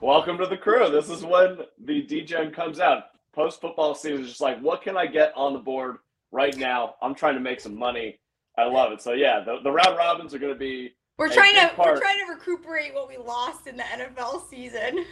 Welcome 0.00 0.38
to 0.38 0.46
the 0.46 0.56
crew. 0.56 0.90
This 0.90 1.08
is 1.08 1.24
when 1.24 1.58
the 1.84 2.02
DGen 2.06 2.54
comes 2.54 2.78
out. 2.78 3.04
Post 3.32 3.60
football 3.60 3.94
season 3.94 4.22
is 4.22 4.28
just 4.28 4.40
like, 4.40 4.60
what 4.60 4.82
can 4.82 4.96
I 4.96 5.06
get 5.06 5.32
on 5.36 5.52
the 5.52 5.58
board 5.58 5.98
right 6.30 6.56
now? 6.56 6.94
I'm 7.02 7.14
trying 7.14 7.34
to 7.34 7.40
make 7.40 7.60
some 7.60 7.76
money. 7.76 8.18
I 8.56 8.64
love 8.64 8.92
it. 8.92 9.00
So 9.02 9.12
yeah, 9.12 9.42
the, 9.44 9.58
the 9.62 9.70
round 9.70 9.96
robins 9.96 10.34
are 10.34 10.38
going 10.38 10.52
to 10.52 10.58
be 10.58 10.92
We're 11.18 11.32
trying 11.32 11.54
to 11.54 11.68
part. 11.74 11.94
we're 11.94 12.00
trying 12.00 12.18
to 12.26 12.32
recuperate 12.32 12.94
what 12.94 13.08
we 13.08 13.16
lost 13.16 13.66
in 13.66 13.76
the 13.76 13.84
NFL 13.84 14.48
season. 14.48 15.04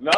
no. 0.00 0.12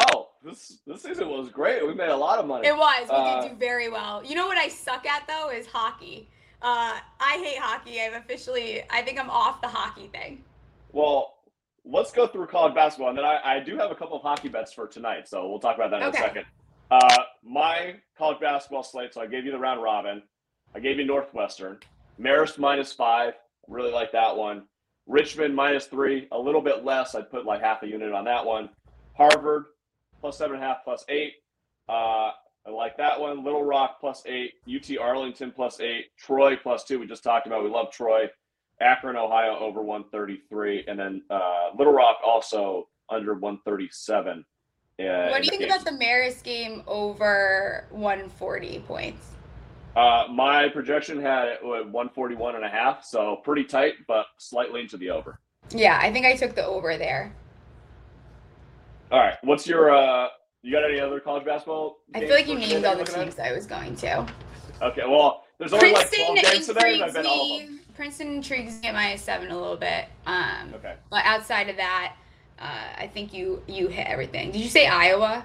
This 0.45 0.81
this 0.87 1.03
season 1.03 1.31
was 1.31 1.49
great. 1.49 1.87
We 1.87 1.95
made 1.95 2.11
a 2.11 2.17
lot 2.17 2.39
of 2.39 2.47
money. 2.47 2.69
It 2.69 2.77
was. 2.77 3.09
We 3.09 3.15
Uh, 3.17 3.43
did 3.43 3.53
do 3.53 3.57
very 3.57 3.89
well. 3.89 4.23
You 4.23 4.35
know 4.35 4.47
what 4.47 4.59
I 4.59 4.69
suck 4.69 5.07
at 5.07 5.27
though 5.27 5.51
is 5.51 5.67
hockey. 5.67 6.29
Uh, 6.61 6.99
I 7.19 7.39
hate 7.43 7.59
hockey. 7.59 8.01
I've 8.03 8.13
officially. 8.13 8.83
I 8.91 9.01
think 9.03 9.19
I'm 9.19 9.31
off 9.31 9.63
the 9.63 9.69
hockey 9.69 10.09
thing. 10.09 10.45
Well, 10.93 11.35
let's 11.87 12.13
go 12.13 12.27
through 12.27 12.47
college 12.49 12.75
basketball, 12.75 13.09
and 13.09 13.17
then 13.19 13.25
I, 13.25 13.57
I 13.57 13.61
do 13.61 13.79
have 13.79 13.91
a 13.91 13.95
couple 13.95 14.17
of 14.17 14.23
hockey 14.23 14.49
bets 14.49 14.73
for 14.73 14.87
tonight, 14.87 15.27
so 15.29 15.49
we'll 15.49 15.59
talk 15.59 15.77
about 15.77 15.91
that 15.91 16.03
in 16.03 16.09
Okay. 16.09 16.19
a 16.19 16.21
second. 16.21 16.45
Uh, 16.91 17.17
my 17.43 17.97
college 18.17 18.39
basketball 18.39 18.83
slate. 18.83 19.15
So 19.15 19.23
I 19.23 19.27
gave 19.27 19.47
you 19.47 19.51
the 19.51 19.59
round 19.59 19.83
robin. 19.83 20.23
I 20.75 20.81
gave 20.81 20.99
you 20.99 21.07
Northwestern, 21.07 21.79
Marist 22.21 22.59
minus 22.59 22.93
five. 22.93 23.35
Really 23.67 23.91
like 23.93 24.13
that 24.13 24.37
one. 24.37 24.65
Richmond 25.07 25.55
minus 25.57 25.87
three, 25.87 26.29
a 26.33 26.39
little 26.39 26.61
bit 26.61 26.85
less. 26.85 27.15
I'd 27.15 27.31
put 27.31 27.47
like 27.47 27.63
half 27.63 27.83
a 27.83 27.87
unit 27.87 28.13
on 28.13 28.25
that 28.27 28.45
one. 28.45 28.69
Harvard 29.17 29.67
plus 30.25 30.39
seven 30.39 30.57
and 30.57 30.65
a 30.65 30.67
half, 30.67 30.83
plus 30.85 31.05
eight. 31.11 31.35
Uh, 31.87 32.31
I 32.67 32.71
like 32.71 32.97
that 32.97 33.21
one. 33.21 33.45
Little 33.45 33.63
Rock 33.63 34.01
plus 34.01 34.23
eight. 34.25 34.55
UT 34.67 34.97
Arlington 34.99 35.53
plus 35.55 35.81
eight. 35.81 36.07
Troy 36.19 36.57
plus 36.57 36.83
two. 36.85 36.99
We 36.99 37.07
just 37.07 37.23
talked 37.23 37.47
about. 37.47 37.63
We 37.63 37.69
love 37.69 37.93
Troy. 37.93 38.31
Akron, 38.81 39.17
Ohio 39.17 39.59
over 39.59 39.83
133, 39.83 40.87
and 40.89 40.99
then 40.99 41.23
uh, 41.29 41.69
Little 41.77 41.93
Rock 41.93 42.17
also 42.27 42.89
under 43.11 43.35
137. 43.35 44.45
Uh, 44.99 45.29
What 45.29 45.43
do 45.43 45.45
you 45.45 45.51
think 45.51 45.63
about 45.63 45.85
the 45.85 45.93
Maris 45.93 46.41
game 46.41 46.83
over 46.87 47.87
140 47.91 48.79
points? 48.81 49.27
Uh, 49.95 50.25
my 50.33 50.71
projection 50.71 51.21
had 51.21 51.49
it 51.49 51.59
at 51.63 51.65
141 51.65 52.57
and 52.57 52.65
a 52.65 52.69
half, 52.69 53.05
so 53.05 53.37
pretty 53.45 53.63
tight, 53.65 53.93
but 54.09 54.27
slightly 54.39 54.81
into 54.81 54.97
the 54.97 55.11
over. 55.11 55.39
Yeah, 55.71 55.99
I 56.03 56.11
think 56.11 56.27
I 56.27 56.35
took 56.35 56.55
the 56.57 56.67
over 56.67 56.97
there. 56.97 57.33
All 59.11 59.19
right, 59.21 59.37
what's 59.43 59.67
your? 59.67 59.95
uh 59.95 60.29
You 60.63 60.73
got 60.73 60.85
any 60.89 61.01
other 61.01 61.21
college 61.21 61.45
basketball? 61.45 61.99
I 62.15 62.21
feel 62.21 62.31
like 62.31 62.49
you 62.49 62.59
named 62.59 62.85
all 62.85 62.97
the 62.97 63.05
teams 63.05 63.39
I 63.39 63.53
was 63.53 63.67
going 63.67 63.97
to. 63.97 64.27
Okay, 64.83 65.03
well, 65.07 65.45
there's 65.59 65.73
only 65.73 65.93
like 65.93 66.09
Princeton 66.11 66.37
12 66.37 66.53
games 66.53 66.67
today, 66.67 66.81
I've 66.81 66.93
intrigues 67.09 67.15
been 67.15 67.27
all 67.27 67.55
of 67.55 67.61
them. 67.67 67.75
me. 67.77 67.81
Princeton 67.95 68.27
intrigues 68.35 68.83
me 68.83 68.89
at 68.89 68.95
minus 68.95 69.23
seven 69.23 69.51
a 69.51 69.57
little 69.57 69.77
bit. 69.77 70.07
Um, 70.27 70.75
Okay. 70.75 70.95
but 71.11 71.25
outside 71.25 71.69
of 71.69 71.77
that, 71.77 72.17
uh, 72.59 72.87
I 72.99 73.07
think 73.13 73.33
you 73.33 73.63
you 73.67 73.89
hit 73.89 74.07
everything. 74.07 74.51
Did 74.51 74.61
you 74.63 74.69
say 74.69 74.87
Iowa? 74.87 75.45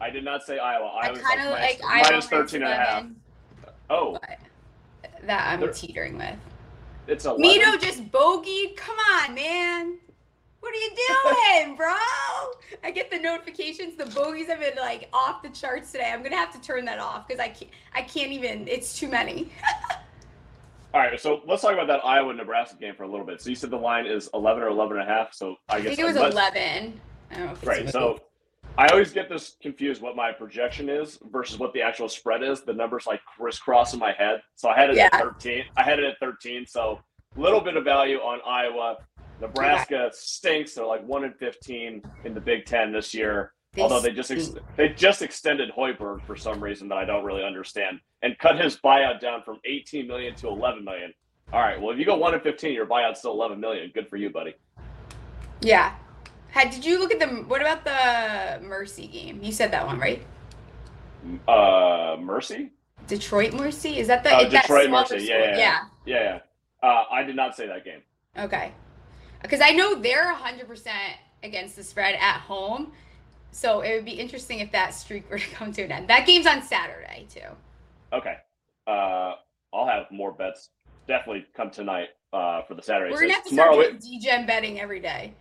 I 0.00 0.10
did 0.10 0.24
not 0.24 0.42
say 0.44 0.58
Iowa. 0.58 0.90
I 1.00 1.08
kind 1.08 1.40
of 1.40 1.50
like 1.50 1.80
like 1.80 1.80
minus, 1.82 2.06
Iowa 2.06 2.10
minus 2.12 2.26
13 2.28 2.62
and 2.62 2.72
a 2.72 2.76
half. 2.76 3.04
Oh, 3.90 4.12
but 4.20 4.38
that 5.26 5.46
I'm 5.52 5.60
They're- 5.60 5.72
teetering 5.72 6.16
with. 6.16 6.36
it's 7.06 7.26
11. 7.26 7.44
Mito 7.44 7.80
just 7.80 8.10
bogeyed. 8.10 8.76
Come 8.76 8.96
on, 9.20 9.34
man. 9.34 9.98
What 10.64 10.72
are 10.72 10.78
you 10.78 11.64
doing, 11.66 11.76
bro? 11.76 11.94
I 12.82 12.90
get 12.90 13.10
the 13.10 13.18
notifications. 13.18 13.96
The 13.96 14.06
bogeys 14.06 14.46
have 14.46 14.60
been 14.60 14.76
like 14.76 15.10
off 15.12 15.42
the 15.42 15.50
charts 15.50 15.92
today. 15.92 16.10
I'm 16.10 16.22
gonna 16.22 16.36
have 16.38 16.54
to 16.54 16.60
turn 16.66 16.86
that 16.86 16.98
off 16.98 17.28
because 17.28 17.38
I 17.38 17.48
can't. 17.48 17.70
I 17.92 18.00
can't 18.00 18.32
even. 18.32 18.66
It's 18.66 18.98
too 18.98 19.08
many. 19.08 19.52
All 20.94 21.00
right, 21.00 21.20
so 21.20 21.42
let's 21.46 21.60
talk 21.60 21.74
about 21.74 21.86
that 21.88 22.00
Iowa 22.02 22.32
Nebraska 22.32 22.76
game 22.80 22.94
for 22.94 23.02
a 23.02 23.08
little 23.08 23.26
bit. 23.26 23.42
So 23.42 23.50
you 23.50 23.56
said 23.56 23.68
the 23.70 23.76
line 23.76 24.06
is 24.06 24.30
11 24.32 24.62
or 24.62 24.68
11 24.68 24.96
and 24.96 25.06
a 25.06 25.12
half. 25.12 25.34
So 25.34 25.56
I 25.68 25.76
I 25.76 25.80
guess 25.80 25.88
think 25.88 25.98
it 25.98 26.04
was 26.04 26.16
unless- 26.16 26.32
11. 26.32 27.00
I 27.30 27.34
don't 27.34 27.44
know 27.44 27.52
if 27.52 27.58
it's 27.58 27.66
Right. 27.66 27.90
So 27.90 28.20
I 28.78 28.86
always 28.88 29.12
get 29.12 29.28
this 29.28 29.56
confused 29.60 30.00
what 30.00 30.16
my 30.16 30.32
projection 30.32 30.88
is 30.88 31.18
versus 31.30 31.58
what 31.58 31.74
the 31.74 31.82
actual 31.82 32.08
spread 32.08 32.42
is. 32.42 32.62
The 32.62 32.72
numbers 32.72 33.06
like 33.06 33.20
crisscross 33.26 33.92
in 33.92 33.98
my 34.00 34.12
head. 34.12 34.40
So 34.54 34.70
I 34.70 34.76
had 34.76 34.88
it 34.88 34.96
at 34.96 35.12
13. 35.12 35.64
I 35.76 35.82
had 35.82 35.98
it 35.98 36.06
at 36.06 36.18
13. 36.20 36.64
So 36.66 37.00
a 37.36 37.40
little 37.40 37.60
bit 37.60 37.76
of 37.76 37.84
value 37.84 38.16
on 38.18 38.40
Iowa. 38.46 38.96
Nebraska 39.40 40.10
stinks. 40.12 40.74
They're 40.74 40.86
like 40.86 41.06
one 41.06 41.24
in 41.24 41.32
15 41.32 42.02
in 42.24 42.34
the 42.34 42.40
Big 42.40 42.66
Ten 42.66 42.92
this 42.92 43.14
year. 43.14 43.52
Although 43.78 44.00
they 44.00 44.12
just 44.12 44.30
ex- 44.30 44.52
they 44.76 44.90
just 44.90 45.20
extended 45.20 45.70
Hoiberg 45.76 46.22
for 46.24 46.36
some 46.36 46.62
reason 46.62 46.88
that 46.88 46.98
I 46.98 47.04
don't 47.04 47.24
really 47.24 47.42
understand 47.44 47.98
and 48.22 48.38
cut 48.38 48.58
his 48.58 48.76
buyout 48.76 49.20
down 49.20 49.42
from 49.42 49.58
18 49.64 50.06
million 50.06 50.34
to 50.36 50.48
11 50.48 50.84
million. 50.84 51.12
All 51.52 51.60
right, 51.60 51.80
well 51.80 51.90
if 51.90 51.98
you 51.98 52.04
go 52.04 52.16
one 52.16 52.34
in 52.34 52.40
15, 52.40 52.72
your 52.72 52.86
buyout's 52.86 53.18
still 53.18 53.32
11 53.32 53.58
million. 53.58 53.90
Good 53.92 54.08
for 54.08 54.16
you, 54.16 54.30
buddy. 54.30 54.54
Yeah. 55.60 55.94
Had, 56.50 56.70
did 56.70 56.84
you 56.84 57.00
look 57.00 57.10
at 57.10 57.18
the? 57.18 57.26
What 57.26 57.60
about 57.60 57.84
the 57.84 58.64
Mercy 58.64 59.08
game? 59.08 59.40
You 59.42 59.50
said 59.50 59.72
that 59.72 59.84
one, 59.84 59.98
right? 59.98 60.24
Uh, 61.48 62.16
Mercy. 62.20 62.70
Detroit 63.08 63.54
Mercy. 63.54 63.98
Is 63.98 64.06
that 64.06 64.22
the? 64.22 64.36
Oh, 64.36 64.48
Detroit 64.48 64.88
Mercy. 64.88 65.18
school? 65.18 65.36
Yeah, 65.36 65.58
yeah, 65.58 65.80
Yeah, 66.06 66.40
yeah. 66.82 66.88
Uh, 66.88 67.04
I 67.10 67.24
did 67.24 67.34
not 67.34 67.56
say 67.56 67.66
that 67.66 67.84
game. 67.84 68.02
Okay. 68.38 68.72
Because 69.44 69.60
I 69.60 69.70
know 69.72 69.94
they're 69.94 70.32
100% 70.32 70.88
against 71.42 71.76
the 71.76 71.84
spread 71.84 72.14
at 72.18 72.40
home. 72.40 72.92
So 73.52 73.82
it 73.82 73.94
would 73.94 74.06
be 74.06 74.12
interesting 74.12 74.60
if 74.60 74.72
that 74.72 74.94
streak 74.94 75.30
were 75.30 75.38
to 75.38 75.50
come 75.50 75.70
to 75.72 75.82
an 75.82 75.92
end. 75.92 76.08
That 76.08 76.26
game's 76.26 76.46
on 76.46 76.62
Saturday, 76.62 77.26
too. 77.28 77.40
Okay. 78.12 78.36
Uh, 78.86 79.34
I'll 79.72 79.86
have 79.86 80.06
more 80.10 80.32
bets. 80.32 80.70
Definitely 81.06 81.44
come 81.54 81.70
tonight 81.70 82.08
uh, 82.32 82.62
for 82.62 82.74
the 82.74 82.82
Saturday. 82.82 83.12
We're 83.12 83.18
going 83.20 83.28
to 83.28 83.34
have 83.34 83.44
to 83.44 83.50
tomorrow. 83.50 83.74
start 83.74 84.00
doing 84.00 84.22
DGen 84.22 84.46
betting 84.46 84.80
every 84.80 85.00
day. 85.00 85.34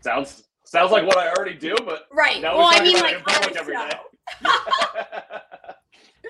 sounds 0.00 0.44
sounds 0.64 0.90
like 0.90 1.04
what 1.04 1.18
I 1.18 1.28
already 1.28 1.58
do, 1.58 1.74
but 1.84 2.06
Right. 2.10 2.40
Now 2.40 2.54
we 2.54 2.58
well, 2.60 2.70
I 2.72 2.82
mean, 2.82 2.96
like, 2.96 3.12
it 3.12 3.18
in 3.18 3.24
public 3.24 3.46
on 3.48 3.52
the 3.52 3.60
every 3.60 3.74
day. 3.74 3.90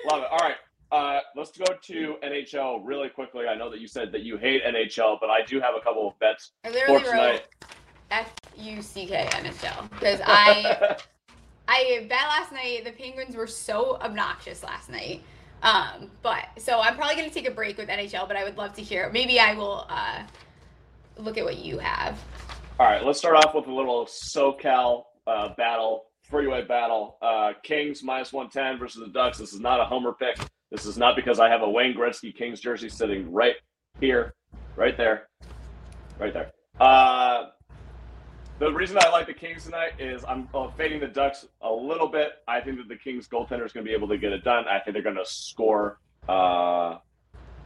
love 0.09 0.23
it. 0.23 0.27
All 0.29 0.39
right. 0.39 0.55
Uh, 0.91 1.19
let's 1.37 1.57
go 1.57 1.65
to 1.81 2.15
NHL 2.21 2.81
really 2.83 3.07
quickly. 3.07 3.47
I 3.47 3.55
know 3.55 3.69
that 3.69 3.79
you 3.79 3.87
said 3.87 4.11
that 4.11 4.23
you 4.23 4.37
hate 4.37 4.63
NHL, 4.63 5.19
but 5.21 5.29
I 5.29 5.41
do 5.45 5.61
have 5.61 5.73
a 5.75 5.81
couple 5.81 6.07
of 6.07 6.19
bets 6.19 6.51
I 6.65 6.69
for 6.69 6.73
literally 6.73 7.03
wrote 7.03 7.11
tonight. 7.11 7.43
F 8.11 8.33
U 8.57 8.81
C 8.81 9.05
K 9.05 9.27
NHL 9.31 9.89
because 9.91 10.19
I 10.25 10.97
I 11.69 12.05
bet 12.09 12.27
last 12.27 12.51
night 12.51 12.83
the 12.83 12.91
Penguins 12.91 13.35
were 13.35 13.47
so 13.47 13.97
obnoxious 14.01 14.63
last 14.63 14.89
night. 14.89 15.23
Um, 15.63 16.09
but 16.21 16.47
so 16.57 16.81
I'm 16.81 16.95
probably 16.95 17.15
gonna 17.15 17.29
take 17.29 17.47
a 17.47 17.51
break 17.51 17.77
with 17.77 17.87
NHL, 17.87 18.27
but 18.27 18.35
I 18.35 18.43
would 18.43 18.57
love 18.57 18.73
to 18.73 18.81
hear. 18.81 19.09
Maybe 19.11 19.39
I 19.39 19.53
will 19.53 19.85
uh, 19.89 20.23
look 21.17 21.37
at 21.37 21.45
what 21.45 21.59
you 21.59 21.79
have. 21.79 22.19
All 22.79 22.85
right, 22.85 23.05
let's 23.05 23.19
start 23.19 23.37
off 23.37 23.55
with 23.55 23.67
a 23.67 23.73
little 23.73 24.05
SoCal 24.07 25.03
uh, 25.25 25.49
battle, 25.55 26.05
freeway 26.23 26.63
battle. 26.65 27.17
Uh, 27.21 27.53
Kings 27.63 28.03
minus 28.03 28.33
110 28.33 28.77
versus 28.79 29.01
the 29.05 29.11
Ducks. 29.11 29.37
This 29.37 29.53
is 29.53 29.59
not 29.59 29.79
a 29.79 29.85
homer 29.85 30.13
pick. 30.13 30.37
This 30.71 30.85
is 30.85 30.97
not 30.97 31.17
because 31.17 31.39
I 31.39 31.49
have 31.49 31.63
a 31.63 31.69
Wayne 31.69 31.93
Gretzky 31.93 32.33
Kings 32.33 32.61
jersey 32.61 32.87
sitting 32.87 33.29
right 33.29 33.55
here, 33.99 34.33
right 34.77 34.95
there, 34.95 35.27
right 36.17 36.33
there. 36.33 36.51
Uh, 36.79 37.47
the 38.59 38.71
reason 38.71 38.97
I 39.01 39.09
like 39.09 39.27
the 39.27 39.33
Kings 39.33 39.65
tonight 39.65 39.93
is 39.99 40.23
I'm 40.25 40.47
uh, 40.53 40.69
fading 40.77 41.01
the 41.01 41.07
Ducks 41.07 41.45
a 41.61 41.69
little 41.69 42.07
bit. 42.07 42.29
I 42.47 42.61
think 42.61 42.77
that 42.77 42.87
the 42.87 42.95
Kings 42.95 43.27
goaltender 43.27 43.65
is 43.65 43.73
going 43.73 43.85
to 43.85 43.89
be 43.89 43.93
able 43.93 44.07
to 44.07 44.17
get 44.17 44.31
it 44.31 44.45
done. 44.45 44.65
I 44.69 44.79
think 44.79 44.93
they're 44.93 45.03
going 45.03 45.17
to 45.17 45.25
score. 45.25 45.99
Uh, 46.29 46.31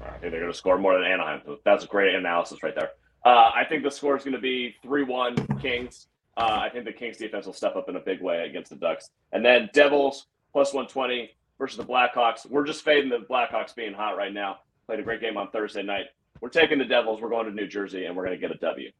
I 0.01 0.17
think 0.19 0.31
they're 0.31 0.39
going 0.39 0.51
to 0.51 0.57
score 0.57 0.79
more 0.79 0.95
than 0.95 1.03
Anaheim. 1.03 1.41
That's 1.63 1.83
a 1.83 1.87
great 1.87 2.15
analysis 2.15 2.63
right 2.63 2.73
there. 2.73 2.89
Uh, 3.23 3.51
I 3.53 3.65
think 3.69 3.83
the 3.83 3.91
score 3.91 4.17
is 4.17 4.23
going 4.23 4.35
to 4.35 4.41
be 4.41 4.75
3 4.81 5.03
1 5.03 5.59
Kings. 5.61 6.07
Uh, 6.37 6.59
I 6.59 6.69
think 6.69 6.85
the 6.85 6.93
Kings 6.93 7.17
defense 7.17 7.45
will 7.45 7.53
step 7.53 7.75
up 7.75 7.87
in 7.87 7.97
a 7.97 7.99
big 7.99 8.21
way 8.21 8.47
against 8.47 8.71
the 8.71 8.77
Ducks. 8.77 9.11
And 9.31 9.45
then 9.45 9.69
Devils 9.73 10.25
plus 10.53 10.73
120 10.73 11.35
versus 11.57 11.77
the 11.77 11.83
Blackhawks. 11.83 12.49
We're 12.49 12.65
just 12.65 12.83
fading 12.83 13.09
the 13.09 13.19
Blackhawks 13.29 13.75
being 13.75 13.93
hot 13.93 14.17
right 14.17 14.33
now. 14.33 14.57
Played 14.87 14.99
a 14.99 15.03
great 15.03 15.21
game 15.21 15.37
on 15.37 15.49
Thursday 15.51 15.83
night. 15.83 16.05
We're 16.41 16.49
taking 16.49 16.77
the 16.77 16.85
Devils. 16.85 17.21
We're 17.21 17.29
going 17.29 17.45
to 17.45 17.51
New 17.51 17.67
Jersey, 17.67 18.05
and 18.05 18.15
we're 18.15 18.25
going 18.25 18.39
to 18.39 18.47
get 18.47 18.55
a 18.55 18.59
W. 18.59 18.91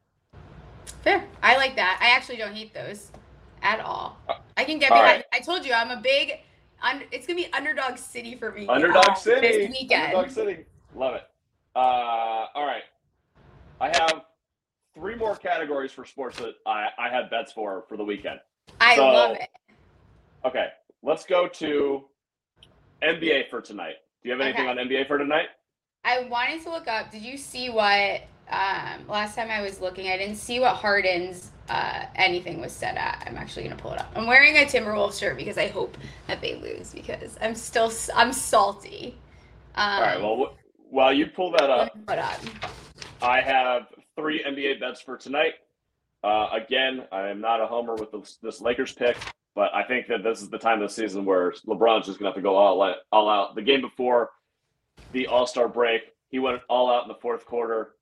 Fair. 1.03 1.25
I 1.43 1.57
like 1.57 1.75
that. 1.75 1.99
I 2.01 2.15
actually 2.15 2.37
don't 2.37 2.55
hate 2.55 2.73
those 2.73 3.11
at 3.61 3.79
all. 3.79 4.17
I 4.57 4.63
can 4.63 4.79
get 4.79 4.91
All 4.91 5.01
behind. 5.01 5.17
right. 5.17 5.25
I 5.33 5.43
told 5.43 5.65
you 5.65 5.73
I'm 5.73 5.91
a 5.91 6.01
big. 6.01 6.39
It's 7.11 7.25
gonna 7.25 7.37
be 7.37 7.51
underdog 7.53 7.97
city 7.97 8.35
for 8.35 8.51
me. 8.51 8.67
Underdog 8.67 9.09
um, 9.09 9.15
City. 9.15 9.41
this 9.41 9.71
weekend. 9.71 10.13
Underdog 10.13 10.29
City. 10.29 10.65
Love 10.95 11.15
it. 11.15 11.23
Uh, 11.75 11.79
all 12.53 12.65
right. 12.65 12.83
I 13.81 13.87
have 13.87 14.21
three 14.93 15.15
more 15.15 15.35
categories 15.35 15.91
for 15.91 16.05
sports 16.05 16.37
that 16.37 16.53
I, 16.67 16.89
I 16.99 17.09
had 17.09 17.29
bets 17.31 17.51
for 17.51 17.85
for 17.89 17.97
the 17.97 18.03
weekend. 18.05 18.39
I 18.79 18.95
So- 18.97 19.07
love 19.07 19.31
it. 19.37 19.49
Okay, 20.45 20.67
let's 21.01 21.25
go 21.25 21.47
to 21.47 22.05
NBA 23.05 23.49
for 23.49 23.61
tonight. 23.61 23.95
Do 24.23 24.29
you 24.29 24.31
have 24.31 24.41
anything 24.41 24.67
Okay. 24.67 24.79
on 24.81 24.87
NBA 24.87 25.07
for 25.07 25.17
tonight? 25.17 25.47
I 26.03 26.21
wanted 26.25 26.61
to 26.63 26.69
look 26.69 26.87
up. 26.87 27.11
Did 27.11 27.21
you 27.23 27.37
see 27.37 27.69
what? 27.69 28.21
Um, 28.49 29.07
last 29.07 29.35
time 29.35 29.49
I 29.49 29.61
was 29.61 29.81
looking, 29.81 30.07
I 30.09 30.17
didn't 30.17 30.35
see 30.35 30.59
what 30.59 30.75
Harden's 30.75 31.51
uh, 31.69 32.05
anything 32.15 32.61
was 32.61 32.71
set 32.71 32.95
at. 32.95 33.23
I'm 33.25 33.37
actually 33.37 33.63
gonna 33.63 33.75
pull 33.75 33.91
it 33.93 33.99
up. 33.99 34.11
I'm 34.15 34.27
wearing 34.27 34.55
a 34.57 34.65
Timberwolves 34.65 35.19
shirt 35.19 35.35
because 35.35 35.57
I 35.57 35.67
hope 35.67 35.97
that 36.27 36.41
they 36.41 36.55
lose 36.55 36.93
because 36.93 37.37
I'm 37.41 37.55
still 37.55 37.91
I'm 38.15 38.31
salty. 38.33 39.17
Um, 39.75 39.89
All 39.93 40.01
right. 40.01 40.21
Well, 40.21 40.37
wh- 40.37 40.93
while 40.93 41.11
you 41.13 41.25
pull 41.25 41.51
that 41.51 41.69
up. 41.69 41.97
I 43.21 43.41
have 43.41 43.87
three 44.15 44.43
NBA 44.43 44.79
bets 44.79 45.01
for 45.01 45.17
tonight. 45.17 45.53
Uh, 46.23 46.49
again, 46.53 47.03
I 47.11 47.27
am 47.29 47.41
not 47.41 47.61
a 47.61 47.65
homer 47.67 47.95
with 47.95 48.11
this, 48.11 48.37
this 48.41 48.61
Lakers 48.61 48.93
pick, 48.93 49.17
but 49.55 49.73
I 49.73 49.83
think 49.83 50.07
that 50.07 50.21
this 50.21 50.41
is 50.41 50.49
the 50.49 50.57
time 50.57 50.81
of 50.81 50.89
the 50.89 50.93
season 50.93 51.25
where 51.25 51.51
LeBron's 51.65 52.05
just 52.05 52.19
going 52.19 52.31
to 52.31 52.35
have 52.35 52.35
to 52.35 52.41
go 52.41 52.55
all 52.57 52.81
out, 52.83 52.97
all 53.11 53.29
out. 53.29 53.55
The 53.55 53.61
game 53.61 53.81
before 53.81 54.31
the 55.13 55.27
All 55.27 55.47
Star 55.47 55.69
break, 55.69 56.01
he 56.29 56.39
went 56.39 56.61
all 56.69 56.91
out 56.91 57.03
in 57.03 57.07
the 57.07 57.19
fourth 57.21 57.45
quarter, 57.45 57.93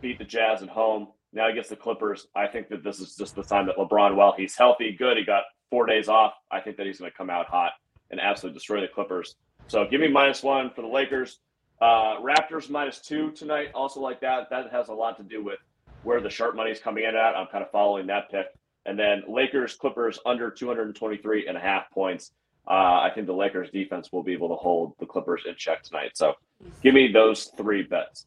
beat 0.00 0.18
the 0.18 0.24
Jazz 0.24 0.62
at 0.62 0.68
home. 0.68 1.08
Now 1.32 1.48
he 1.48 1.54
gets 1.54 1.68
the 1.68 1.76
Clippers. 1.76 2.28
I 2.34 2.46
think 2.46 2.68
that 2.68 2.84
this 2.84 3.00
is 3.00 3.16
just 3.16 3.34
the 3.34 3.42
time 3.42 3.66
that 3.66 3.76
LeBron, 3.76 4.14
while 4.14 4.34
he's 4.36 4.56
healthy, 4.56 4.92
good, 4.92 5.16
he 5.16 5.24
got 5.24 5.44
four 5.68 5.86
days 5.86 6.08
off. 6.08 6.34
I 6.50 6.60
think 6.60 6.76
that 6.76 6.86
he's 6.86 6.98
going 6.98 7.10
to 7.10 7.16
come 7.16 7.30
out 7.30 7.46
hot 7.46 7.72
and 8.10 8.20
absolutely 8.20 8.56
destroy 8.56 8.80
the 8.80 8.88
Clippers. 8.88 9.34
So 9.66 9.86
give 9.88 10.00
me 10.00 10.08
minus 10.08 10.42
one 10.42 10.70
for 10.70 10.82
the 10.82 10.88
Lakers. 10.88 11.38
Uh, 11.80 12.20
Raptors 12.20 12.68
minus 12.68 13.00
two 13.00 13.30
tonight, 13.32 13.70
also 13.74 14.00
like 14.00 14.20
that. 14.20 14.50
That 14.50 14.70
has 14.70 14.88
a 14.88 14.92
lot 14.92 15.16
to 15.16 15.22
do 15.22 15.42
with 15.42 15.58
where 16.02 16.20
the 16.20 16.30
sharp 16.30 16.54
money 16.54 16.70
is 16.70 16.80
coming 16.80 17.04
in 17.04 17.16
at. 17.16 17.36
I'm 17.36 17.46
kind 17.46 17.64
of 17.64 17.70
following 17.70 18.06
that 18.08 18.30
pick. 18.30 18.46
And 18.86 18.98
then 18.98 19.22
Lakers, 19.28 19.74
Clippers 19.74 20.18
under 20.24 20.50
223 20.50 21.46
and 21.46 21.56
a 21.56 21.60
half 21.60 21.90
points. 21.90 22.32
Uh, 22.68 23.00
I 23.02 23.10
think 23.14 23.26
the 23.26 23.34
Lakers 23.34 23.70
defense 23.70 24.12
will 24.12 24.22
be 24.22 24.32
able 24.32 24.48
to 24.48 24.54
hold 24.54 24.94
the 25.00 25.06
Clippers 25.06 25.42
in 25.46 25.54
check 25.56 25.82
tonight. 25.82 26.12
So 26.14 26.34
give 26.82 26.94
me 26.94 27.10
those 27.12 27.50
three 27.56 27.82
bets. 27.82 28.26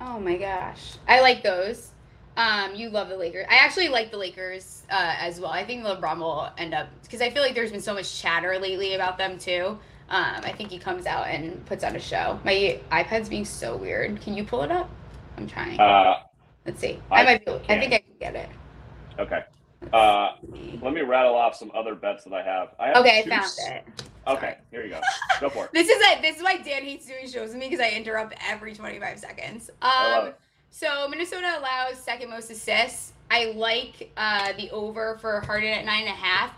Oh 0.00 0.18
my 0.18 0.36
gosh. 0.36 0.96
I 1.08 1.20
like 1.20 1.42
those. 1.42 1.90
Um, 2.36 2.74
you 2.74 2.88
love 2.88 3.08
the 3.08 3.16
Lakers. 3.16 3.46
I 3.50 3.56
actually 3.56 3.88
like 3.88 4.10
the 4.10 4.16
Lakers 4.16 4.84
uh, 4.90 5.14
as 5.18 5.38
well. 5.40 5.50
I 5.50 5.64
think 5.64 5.84
LeBron 5.84 6.18
will 6.18 6.48
end 6.56 6.72
up 6.72 6.88
because 7.02 7.20
I 7.20 7.30
feel 7.30 7.42
like 7.42 7.54
there's 7.54 7.72
been 7.72 7.80
so 7.80 7.92
much 7.92 8.20
chatter 8.20 8.58
lately 8.58 8.94
about 8.94 9.18
them 9.18 9.38
too. 9.38 9.78
Um, 10.08 10.40
I 10.42 10.52
think 10.52 10.70
he 10.70 10.78
comes 10.78 11.06
out 11.06 11.26
and 11.28 11.64
puts 11.66 11.84
on 11.84 11.96
a 11.96 12.00
show. 12.00 12.38
My 12.44 12.80
iPad's 12.90 13.28
being 13.28 13.44
so 13.44 13.76
weird. 13.76 14.20
Can 14.20 14.34
you 14.34 14.44
pull 14.44 14.62
it 14.62 14.70
up? 14.70 14.90
I'm 15.36 15.46
trying. 15.46 15.78
Uh, 15.78 16.16
Let's 16.64 16.80
see. 16.80 16.98
I, 17.10 17.22
I 17.22 17.24
might. 17.24 17.46
Be, 17.46 17.52
I 17.68 17.78
think 17.78 17.92
I 17.92 17.98
can 17.98 18.14
get 18.20 18.34
it. 18.36 18.48
okay. 19.18 19.44
Uh, 19.92 20.32
let 20.82 20.92
me 20.94 21.02
rattle 21.02 21.34
off 21.34 21.54
some 21.56 21.70
other 21.74 21.94
bets 21.94 22.24
that 22.24 22.32
I 22.32 22.42
have. 22.42 22.68
I 22.78 22.88
have 22.88 22.96
Okay, 22.98 23.20
I 23.20 23.28
found 23.28 23.44
s- 23.44 23.58
it. 23.68 23.84
Okay, 24.26 24.56
here 24.70 24.84
you 24.84 24.90
go. 24.90 25.00
Go 25.40 25.48
for 25.50 25.64
it. 25.66 25.72
This 25.72 25.88
is 25.88 25.96
it. 26.00 26.22
This 26.22 26.36
is 26.36 26.42
why 26.42 26.56
Dan 26.58 26.82
hates 26.84 27.06
doing 27.06 27.26
shows 27.28 27.48
with 27.48 27.56
me 27.56 27.68
because 27.68 27.80
I 27.80 27.90
interrupt 27.90 28.34
every 28.48 28.74
25 28.74 29.18
seconds. 29.18 29.70
Um, 29.82 30.30
so 30.70 31.08
Minnesota 31.08 31.56
allows 31.58 31.98
second 31.98 32.30
most 32.30 32.50
assists. 32.50 33.12
I 33.30 33.46
like 33.56 34.12
uh, 34.16 34.52
the 34.56 34.70
over 34.70 35.18
for 35.18 35.40
Harden 35.40 35.70
at 35.70 35.84
nine 35.84 36.00
and 36.02 36.10
a 36.10 36.12
half. 36.12 36.52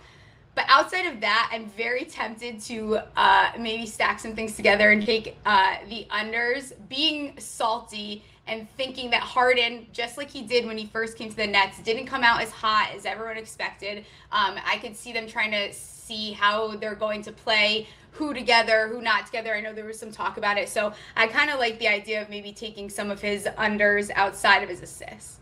But 0.55 0.67
outside 0.69 1.07
of 1.07 1.21
that, 1.23 1.51
I'm 1.53 1.67
very 1.71 2.05
tempted 2.05 2.61
to 2.63 2.99
uh, 3.17 3.53
maybe 3.59 3.87
stack 3.87 4.21
some 4.21 4.35
things 4.37 4.55
together 4.55 4.91
and 4.93 5.05
take 5.05 5.37
uh, 5.47 5.77
the 5.89 6.07
unders, 6.11 6.73
being 6.89 7.35
salty 7.39 8.23
and 8.47 8.69
thinking 8.77 9.11
that 9.11 9.23
Harden, 9.23 9.87
just 9.93 10.19
like 10.19 10.31
he 10.31 10.43
did 10.43 10.67
when 10.67 10.77
he 10.77 10.87
first 10.87 11.17
came 11.17 11.31
to 11.31 11.37
the 11.37 11.47
Nets, 11.47 11.79
didn't 11.81 12.07
come 12.07 12.23
out 12.23 12.43
as 12.43 12.51
hot 12.51 12.91
as 12.95 13.07
everyone 13.07 13.37
expected. 13.37 13.99
Um, 14.31 14.57
I 14.65 14.79
could 14.79 14.97
see 14.97 15.13
them 15.13 15.27
trying 15.27 15.51
to 15.53 15.73
see 15.73 16.33
how 16.33 16.77
they're 16.77 16.95
going 16.95 17.23
to 17.23 17.33
play, 17.33 17.89
who 18.13 18.35
together, 18.35 18.89
who 18.89 19.01
not 19.01 19.27
together. 19.27 19.55
I 19.55 19.61
know 19.61 19.73
there 19.73 19.87
was 19.87 19.99
some 19.99 20.13
talk 20.13 20.37
about 20.37 20.59
it. 20.59 20.69
So 20.69 20.93
I 21.17 21.27
kind 21.27 21.51
of 21.51 21.59
like 21.59 21.79
the 21.79 21.89
idea 21.89 22.21
of 22.21 22.29
maybe 22.29 22.53
taking 22.53 22.91
some 22.91 23.11
of 23.11 23.21
his 23.21 23.45
unders 23.59 24.11
outside 24.15 24.63
of 24.63 24.69
his 24.69 24.83
assists. 24.83 25.41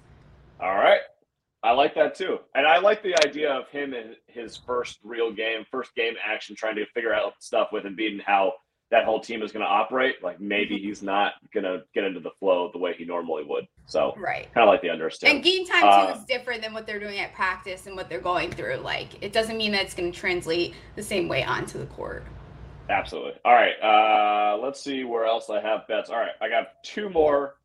All 0.60 0.76
right. 0.76 1.00
I 1.64 1.72
like 1.72 1.94
that 1.94 2.14
too. 2.14 2.38
And 2.54 2.66
I 2.66 2.78
like 2.78 3.02
the 3.02 3.14
idea 3.24 3.52
of 3.52 3.68
him 3.68 3.94
in 3.94 4.16
his 4.26 4.56
first 4.56 4.98
real 5.04 5.32
game, 5.32 5.64
first 5.70 5.94
game 5.94 6.14
action, 6.24 6.56
trying 6.56 6.76
to 6.76 6.86
figure 6.86 7.14
out 7.14 7.34
stuff 7.40 7.68
with 7.72 7.84
Embiid 7.84 8.12
and 8.12 8.22
how 8.22 8.54
that 8.92 9.04
whole 9.04 9.18
team 9.18 9.42
is 9.42 9.50
going 9.50 9.64
to 9.64 9.68
operate. 9.68 10.22
Like 10.22 10.38
maybe 10.40 10.76
Mm-hmm. 10.76 10.84
he's 10.86 11.02
not 11.02 11.32
going 11.52 11.64
to 11.64 11.82
get 11.94 12.04
into 12.04 12.20
the 12.20 12.30
flow 12.38 12.70
the 12.72 12.78
way 12.78 12.94
he 12.96 13.04
normally 13.04 13.42
would. 13.42 13.66
So 13.86 14.14
Right. 14.16 14.52
kind 14.54 14.62
of 14.62 14.68
like 14.68 14.82
the 14.82 14.90
understand. 14.90 15.34
And 15.34 15.42
game 15.44 15.66
time 15.66 15.82
Uh, 15.84 16.12
too 16.12 16.18
is 16.20 16.24
different 16.26 16.62
than 16.62 16.72
what 16.74 16.86
they're 16.86 17.00
doing 17.00 17.18
at 17.18 17.34
practice 17.34 17.86
and 17.86 17.96
what 17.96 18.08
they're 18.08 18.20
going 18.20 18.50
through. 18.52 18.76
Like 18.76 19.20
it 19.22 19.32
doesn't 19.32 19.56
mean 19.56 19.72
that 19.72 19.82
it's 19.82 19.94
going 19.94 20.12
to 20.12 20.16
translate 20.18 20.74
the 20.94 21.02
same 21.02 21.26
way 21.26 21.42
onto 21.42 21.78
the 21.78 21.86
court. 21.86 22.24
Absolutely. 22.90 23.32
All 23.44 23.54
right. 23.54 23.74
Uh, 23.82 24.58
let's 24.62 24.80
see 24.80 25.04
where 25.04 25.24
else 25.24 25.48
I 25.48 25.60
have 25.60 25.88
bets. 25.88 26.10
All 26.10 26.18
right. 26.18 26.32
I 26.42 26.48
got 26.50 26.82
two 26.84 27.08
more, 27.08 27.56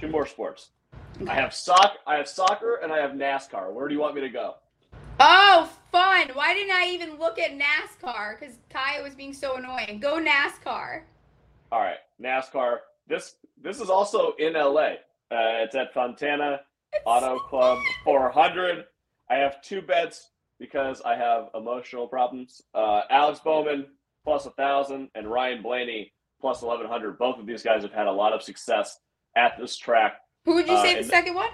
two 0.00 0.08
more 0.08 0.26
sports. 0.26 0.70
I 1.28 1.34
have 1.34 1.52
soc. 1.54 1.96
I 2.06 2.16
have 2.16 2.28
soccer 2.28 2.76
and 2.82 2.90
I 2.92 2.98
have 2.98 3.10
NASCAR. 3.12 3.72
Where 3.72 3.88
do 3.88 3.94
you 3.94 4.00
want 4.00 4.14
me 4.14 4.20
to 4.22 4.28
go? 4.30 4.54
Oh, 5.20 5.70
fun! 5.96 6.28
Why 6.34 6.52
didn't 6.52 6.72
I 6.74 6.86
even 6.90 7.18
look 7.18 7.38
at 7.38 7.52
NASCAR? 7.52 8.38
Because 8.38 8.56
Kaya 8.70 9.02
was 9.02 9.14
being 9.14 9.32
so 9.32 9.56
annoying. 9.56 9.98
Go 10.00 10.18
NASCAR. 10.22 11.02
All 11.72 11.80
right, 11.80 11.96
NASCAR. 12.22 12.78
This 13.06 13.36
this 13.62 13.80
is 13.80 13.88
also 13.88 14.32
in 14.38 14.52
LA. 14.54 14.96
Uh, 15.30 15.64
it's 15.64 15.74
at 15.74 15.92
Fontana 15.94 16.60
Auto 17.04 17.38
Club 17.38 17.78
400. 18.04 18.84
I 19.30 19.36
have 19.36 19.60
two 19.62 19.80
bets 19.82 20.30
because 20.60 21.00
I 21.02 21.16
have 21.16 21.48
emotional 21.54 22.06
problems. 22.06 22.62
Uh, 22.74 23.02
Alex 23.10 23.40
Bowman 23.40 23.86
plus 24.24 24.46
a 24.46 24.50
thousand 24.50 25.08
and 25.14 25.26
Ryan 25.28 25.62
Blaney 25.62 26.12
plus 26.40 26.62
1100. 26.62 27.18
Both 27.18 27.38
of 27.38 27.46
these 27.46 27.62
guys 27.62 27.82
have 27.82 27.92
had 27.92 28.06
a 28.06 28.12
lot 28.12 28.32
of 28.32 28.42
success 28.42 28.98
at 29.34 29.58
this 29.58 29.76
track. 29.76 30.20
Who 30.44 30.54
would 30.54 30.68
you 30.68 30.74
Uh, 30.74 30.82
say 30.82 30.94
the 31.02 31.04
second 31.04 31.34
one? 31.34 31.50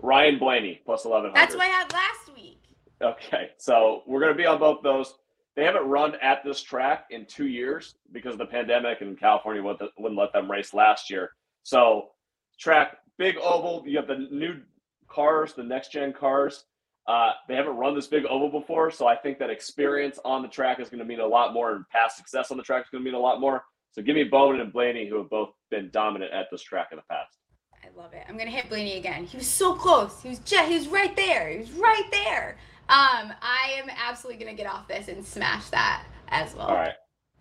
Ryan 0.00 0.38
Blaney 0.38 0.80
plus 0.84 1.04
1100. 1.04 1.34
That's 1.34 1.54
what 1.56 1.64
I 1.64 1.68
had 1.68 1.92
last 1.92 2.34
week. 2.34 2.61
Okay, 3.02 3.50
so 3.58 4.02
we're 4.06 4.20
going 4.20 4.32
to 4.32 4.38
be 4.38 4.46
on 4.46 4.58
both 4.58 4.82
those. 4.82 5.14
They 5.56 5.64
haven't 5.64 5.86
run 5.88 6.14
at 6.22 6.44
this 6.44 6.62
track 6.62 7.06
in 7.10 7.26
two 7.26 7.46
years 7.46 7.96
because 8.12 8.34
of 8.34 8.38
the 8.38 8.46
pandemic 8.46 9.00
and 9.00 9.18
California 9.18 9.62
wouldn't 9.62 10.16
let 10.16 10.32
them 10.32 10.50
race 10.50 10.72
last 10.72 11.10
year. 11.10 11.32
So, 11.64 12.10
track, 12.58 12.98
big 13.18 13.36
oval. 13.38 13.82
You 13.86 13.98
have 13.98 14.06
the 14.06 14.28
new 14.30 14.60
cars, 15.08 15.52
the 15.52 15.64
next 15.64 15.92
gen 15.92 16.12
cars. 16.12 16.64
Uh, 17.08 17.32
they 17.48 17.56
haven't 17.56 17.76
run 17.76 17.94
this 17.94 18.06
big 18.06 18.24
oval 18.26 18.48
before, 18.48 18.90
so 18.90 19.08
I 19.08 19.16
think 19.16 19.38
that 19.40 19.50
experience 19.50 20.20
on 20.24 20.40
the 20.40 20.48
track 20.48 20.78
is 20.78 20.88
going 20.88 21.00
to 21.00 21.04
mean 21.04 21.20
a 21.20 21.26
lot 21.26 21.52
more, 21.52 21.74
and 21.74 21.88
past 21.88 22.16
success 22.16 22.52
on 22.52 22.56
the 22.56 22.62
track 22.62 22.84
is 22.84 22.90
going 22.90 23.04
to 23.04 23.10
mean 23.10 23.18
a 23.18 23.22
lot 23.22 23.40
more. 23.40 23.64
So, 23.90 24.00
give 24.00 24.14
me 24.14 24.24
Bowman 24.24 24.60
and 24.60 24.72
Blaney, 24.72 25.08
who 25.08 25.18
have 25.18 25.28
both 25.28 25.50
been 25.70 25.90
dominant 25.92 26.32
at 26.32 26.46
this 26.52 26.62
track 26.62 26.88
in 26.92 26.96
the 26.96 27.02
past. 27.10 27.36
I 27.84 27.88
love 28.00 28.12
it. 28.14 28.24
I'm 28.28 28.38
gonna 28.38 28.50
hit 28.50 28.68
Blaney 28.68 28.96
again. 28.96 29.24
He 29.24 29.36
was 29.36 29.48
so 29.48 29.74
close. 29.74 30.22
He 30.22 30.28
was 30.28 30.38
just, 30.38 30.68
he 30.68 30.76
was 30.76 30.86
right 30.86 31.14
there. 31.16 31.50
He 31.50 31.58
was 31.58 31.72
right 31.72 32.08
there. 32.12 32.56
Um, 32.88 33.32
I 33.40 33.74
am 33.82 33.90
absolutely 33.90 34.44
gonna 34.44 34.56
get 34.56 34.66
off 34.66 34.88
this 34.88 35.08
and 35.08 35.24
smash 35.24 35.68
that 35.70 36.04
as 36.28 36.54
well. 36.54 36.66
All 36.66 36.74
right. 36.74 36.94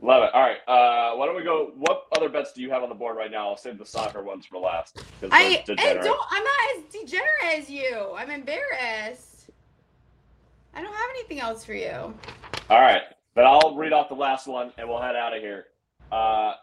Love 0.03 0.23
it. 0.23 0.33
All 0.33 0.41
right. 0.41 0.57
Uh, 0.67 1.15
why 1.15 1.27
don't 1.27 1.35
we 1.35 1.43
go? 1.43 1.73
What 1.77 2.05
other 2.17 2.27
bets 2.27 2.53
do 2.53 2.61
you 2.61 2.71
have 2.71 2.81
on 2.81 2.89
the 2.89 2.95
board 2.95 3.17
right 3.17 3.29
now? 3.29 3.49
I'll 3.49 3.57
save 3.57 3.77
the 3.77 3.85
soccer 3.85 4.23
ones 4.23 4.47
for 4.47 4.57
last. 4.57 5.03
I, 5.31 5.61
I 5.61 5.63
degenerate. 5.65 6.03
don't. 6.03 6.25
I'm 6.31 6.43
not 6.43 6.59
as 6.77 6.83
degenerate 6.91 7.59
as 7.59 7.69
you. 7.69 8.13
I'm 8.17 8.31
embarrassed. 8.31 9.49
I 10.73 10.81
don't 10.81 10.93
have 10.93 11.09
anything 11.11 11.39
else 11.39 11.63
for 11.63 11.73
you. 11.73 11.91
All 11.91 12.81
right. 12.81 13.03
But 13.35 13.45
I'll 13.45 13.75
read 13.75 13.93
off 13.93 14.09
the 14.09 14.15
last 14.15 14.47
one 14.47 14.71
and 14.77 14.89
we'll 14.89 15.01
head 15.01 15.15
out 15.15 15.35
of 15.35 15.41
here. 15.41 15.65
Uh, 16.11 16.53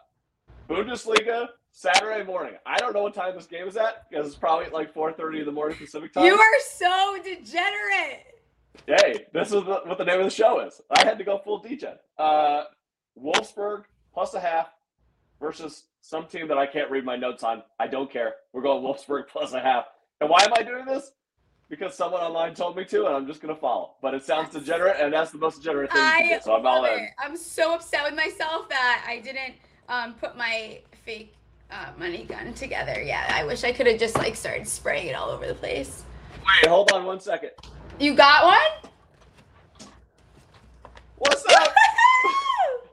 Bundesliga 0.69 1.47
Saturday 1.71 2.23
morning. 2.23 2.55
I 2.65 2.77
don't 2.77 2.93
know 2.93 3.03
what 3.03 3.13
time 3.13 3.35
this 3.35 3.45
game 3.45 3.67
is 3.67 3.77
at 3.77 4.09
because 4.09 4.27
it's 4.27 4.35
probably 4.35 4.65
at 4.65 4.73
like 4.73 4.93
4:30 4.93 5.39
in 5.39 5.45
the 5.45 5.51
morning 5.51 5.77
Pacific 5.77 6.13
time. 6.13 6.25
You 6.25 6.35
are 6.35 6.59
so 6.61 7.17
degenerate. 7.23 8.38
Hey, 8.85 9.25
this 9.33 9.49
is 9.49 9.63
what 9.63 9.97
the 9.97 10.05
name 10.05 10.19
of 10.19 10.25
the 10.25 10.31
show 10.31 10.59
is. 10.61 10.81
I 10.89 11.03
had 11.03 11.17
to 11.17 11.23
go 11.23 11.37
full 11.39 11.61
DJ. 11.61 11.95
Uh, 12.17 12.63
Wolfsburg 13.21 13.83
plus 14.13 14.33
a 14.33 14.39
half 14.39 14.69
versus 15.39 15.83
some 16.01 16.25
team 16.27 16.47
that 16.47 16.57
I 16.57 16.65
can't 16.65 16.89
read 16.89 17.05
my 17.05 17.15
notes 17.15 17.43
on. 17.43 17.63
I 17.79 17.87
don't 17.87 18.11
care. 18.11 18.35
We're 18.53 18.61
going 18.61 18.83
Wolfsburg 18.83 19.27
plus 19.31 19.53
a 19.53 19.59
half. 19.59 19.85
And 20.21 20.29
why 20.29 20.43
am 20.43 20.53
I 20.55 20.63
doing 20.63 20.85
this? 20.85 21.11
Because 21.69 21.93
someone 21.93 22.21
online 22.21 22.55
told 22.55 22.75
me 22.75 22.83
to, 22.85 23.05
and 23.05 23.15
I'm 23.15 23.27
just 23.27 23.41
going 23.41 23.53
to 23.53 23.61
follow. 23.61 23.95
But 24.01 24.15
it 24.15 24.25
sounds 24.25 24.51
degenerate, 24.53 24.97
and 24.99 25.13
that's 25.13 25.29
the 25.31 25.37
most 25.37 25.57
degenerate 25.57 25.91
thing 25.91 26.01
I 26.01 26.27
do. 26.27 26.39
So 26.43 26.55
I'm 26.55 26.65
all 26.65 26.83
in. 26.85 26.99
it. 26.99 27.09
I'm 27.19 27.37
so 27.37 27.75
upset 27.75 28.03
with 28.05 28.15
myself 28.15 28.67
that 28.69 29.05
I 29.07 29.19
didn't 29.19 29.53
um, 29.87 30.15
put 30.15 30.35
my 30.35 30.79
fake 31.05 31.35
uh, 31.69 31.91
money 31.97 32.23
gun 32.23 32.55
together. 32.55 32.99
Yeah, 32.99 33.31
I 33.31 33.43
wish 33.43 33.63
I 33.63 33.71
could 33.71 33.85
have 33.85 33.99
just 33.99 34.17
like 34.17 34.35
started 34.35 34.67
spraying 34.67 35.07
it 35.07 35.13
all 35.15 35.29
over 35.29 35.45
the 35.45 35.53
place. 35.53 36.05
Wait, 36.37 36.67
hold 36.67 36.91
on 36.91 37.05
one 37.05 37.19
second. 37.19 37.51
You 37.99 38.15
got 38.15 38.45
one? 38.45 39.89
What's 41.17 41.45
up? 41.53 41.73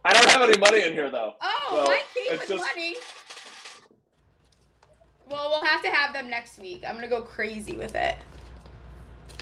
I 0.05 0.13
don't 0.13 0.29
have 0.31 0.43
any 0.49 0.59
money 0.59 0.83
in 0.83 0.93
here, 0.93 1.11
though. 1.11 1.35
Oh, 1.41 1.83
So, 1.85 1.91
my 1.91 1.97
cake 2.15 2.33
it's 2.33 2.49
with 2.49 2.59
just- 2.59 2.65
money. 2.75 2.97
Well, 5.29 5.49
we'll 5.51 5.65
have 5.65 5.83
to 5.83 5.91
have 5.91 6.13
them 6.13 6.31
next 6.31 6.59
week. 6.61 6.85
I'm 6.87 6.95
gonna 6.95 7.09
go 7.09 7.21
crazy 7.21 7.77
with 7.77 7.97
it. 7.97 8.17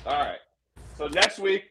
All 0.07 0.19
right. 0.19 0.39
So 0.97 1.09
next 1.09 1.39
week, 1.39 1.65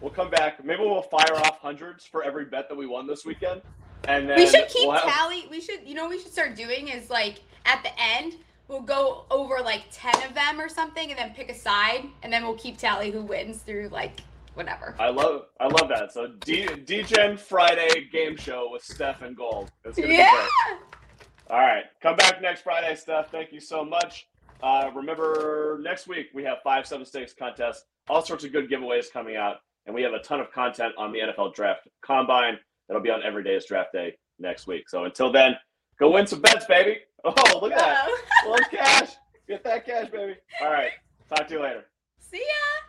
we'll 0.00 0.10
come 0.12 0.30
back. 0.30 0.64
Maybe 0.64 0.80
we'll 0.80 1.02
fire 1.02 1.34
off 1.36 1.58
hundreds 1.60 2.06
for 2.06 2.24
every 2.24 2.46
bet 2.46 2.70
that 2.70 2.74
we 2.76 2.86
won 2.86 3.06
this 3.06 3.26
weekend. 3.26 3.60
And 4.04 4.28
then 4.30 4.38
we 4.38 4.46
should 4.46 4.68
keep 4.68 4.88
we'll 4.88 4.96
have- 4.96 5.10
tally. 5.12 5.46
We 5.50 5.60
should, 5.60 5.80
you 5.86 5.94
know, 5.94 6.04
what 6.04 6.10
we 6.12 6.20
should 6.20 6.32
start 6.32 6.56
doing 6.56 6.88
is 6.88 7.10
like 7.10 7.40
at 7.66 7.82
the 7.82 7.90
end, 8.00 8.36
we'll 8.68 8.80
go 8.82 9.24
over 9.30 9.58
like 9.62 9.84
ten 9.90 10.14
of 10.26 10.34
them 10.34 10.60
or 10.60 10.68
something, 10.68 11.10
and 11.10 11.18
then 11.18 11.32
pick 11.34 11.50
a 11.50 11.54
side, 11.54 12.04
and 12.22 12.32
then 12.32 12.44
we'll 12.44 12.56
keep 12.56 12.78
tally 12.78 13.10
who 13.10 13.22
wins 13.22 13.58
through 13.58 13.88
like 13.90 14.20
whatever. 14.54 14.94
I 14.98 15.08
love 15.10 15.46
I 15.60 15.66
love 15.66 15.88
that. 15.88 16.12
So 16.12 16.28
D 16.40 16.66
DGen 16.66 17.38
Friday 17.38 18.08
game 18.12 18.36
show 18.36 18.68
with 18.70 18.82
Steph 18.84 19.22
and 19.22 19.36
Gold. 19.36 19.70
It's 19.84 19.98
gonna 19.98 20.12
Yeah. 20.12 20.30
be 20.30 20.36
great. 20.76 20.80
All 21.50 21.58
right. 21.60 21.84
Come 22.02 22.16
back 22.16 22.42
next 22.42 22.62
Friday, 22.62 22.94
Steph. 22.94 23.30
Thank 23.30 23.52
you 23.52 23.60
so 23.60 23.84
much. 23.84 24.28
Uh, 24.62 24.90
remember 24.94 25.78
next 25.82 26.06
week 26.08 26.26
we 26.34 26.42
have 26.44 26.58
five 26.62 26.86
seven 26.86 27.06
stakes 27.06 27.32
contest, 27.32 27.84
all 28.08 28.20
sorts 28.22 28.44
of 28.44 28.52
good 28.52 28.68
giveaways 28.68 29.10
coming 29.12 29.36
out, 29.36 29.58
and 29.86 29.94
we 29.94 30.02
have 30.02 30.12
a 30.12 30.18
ton 30.18 30.40
of 30.40 30.50
content 30.52 30.92
on 30.98 31.12
the 31.12 31.20
NFL 31.20 31.54
draft 31.54 31.86
combine 32.02 32.58
that'll 32.88 33.02
be 33.02 33.10
on 33.10 33.22
every 33.22 33.44
day's 33.44 33.64
draft 33.64 33.92
day 33.92 34.16
next 34.40 34.66
week. 34.66 34.88
So 34.88 35.04
until 35.04 35.30
then, 35.30 35.56
go 35.98 36.10
win 36.10 36.26
some 36.26 36.40
bets, 36.40 36.66
baby. 36.66 36.98
Oh, 37.24 37.32
look 37.60 37.72
at 37.72 37.78
that. 37.78 38.08
Little 38.46 38.66
cash. 38.70 39.10
Get 39.48 39.64
that 39.64 39.84
cash, 39.84 40.10
baby. 40.10 40.34
All 40.60 40.70
right. 40.70 40.90
Talk 41.28 41.48
to 41.48 41.54
you 41.54 41.62
later. 41.62 41.84
See 42.18 42.38
ya. 42.38 42.87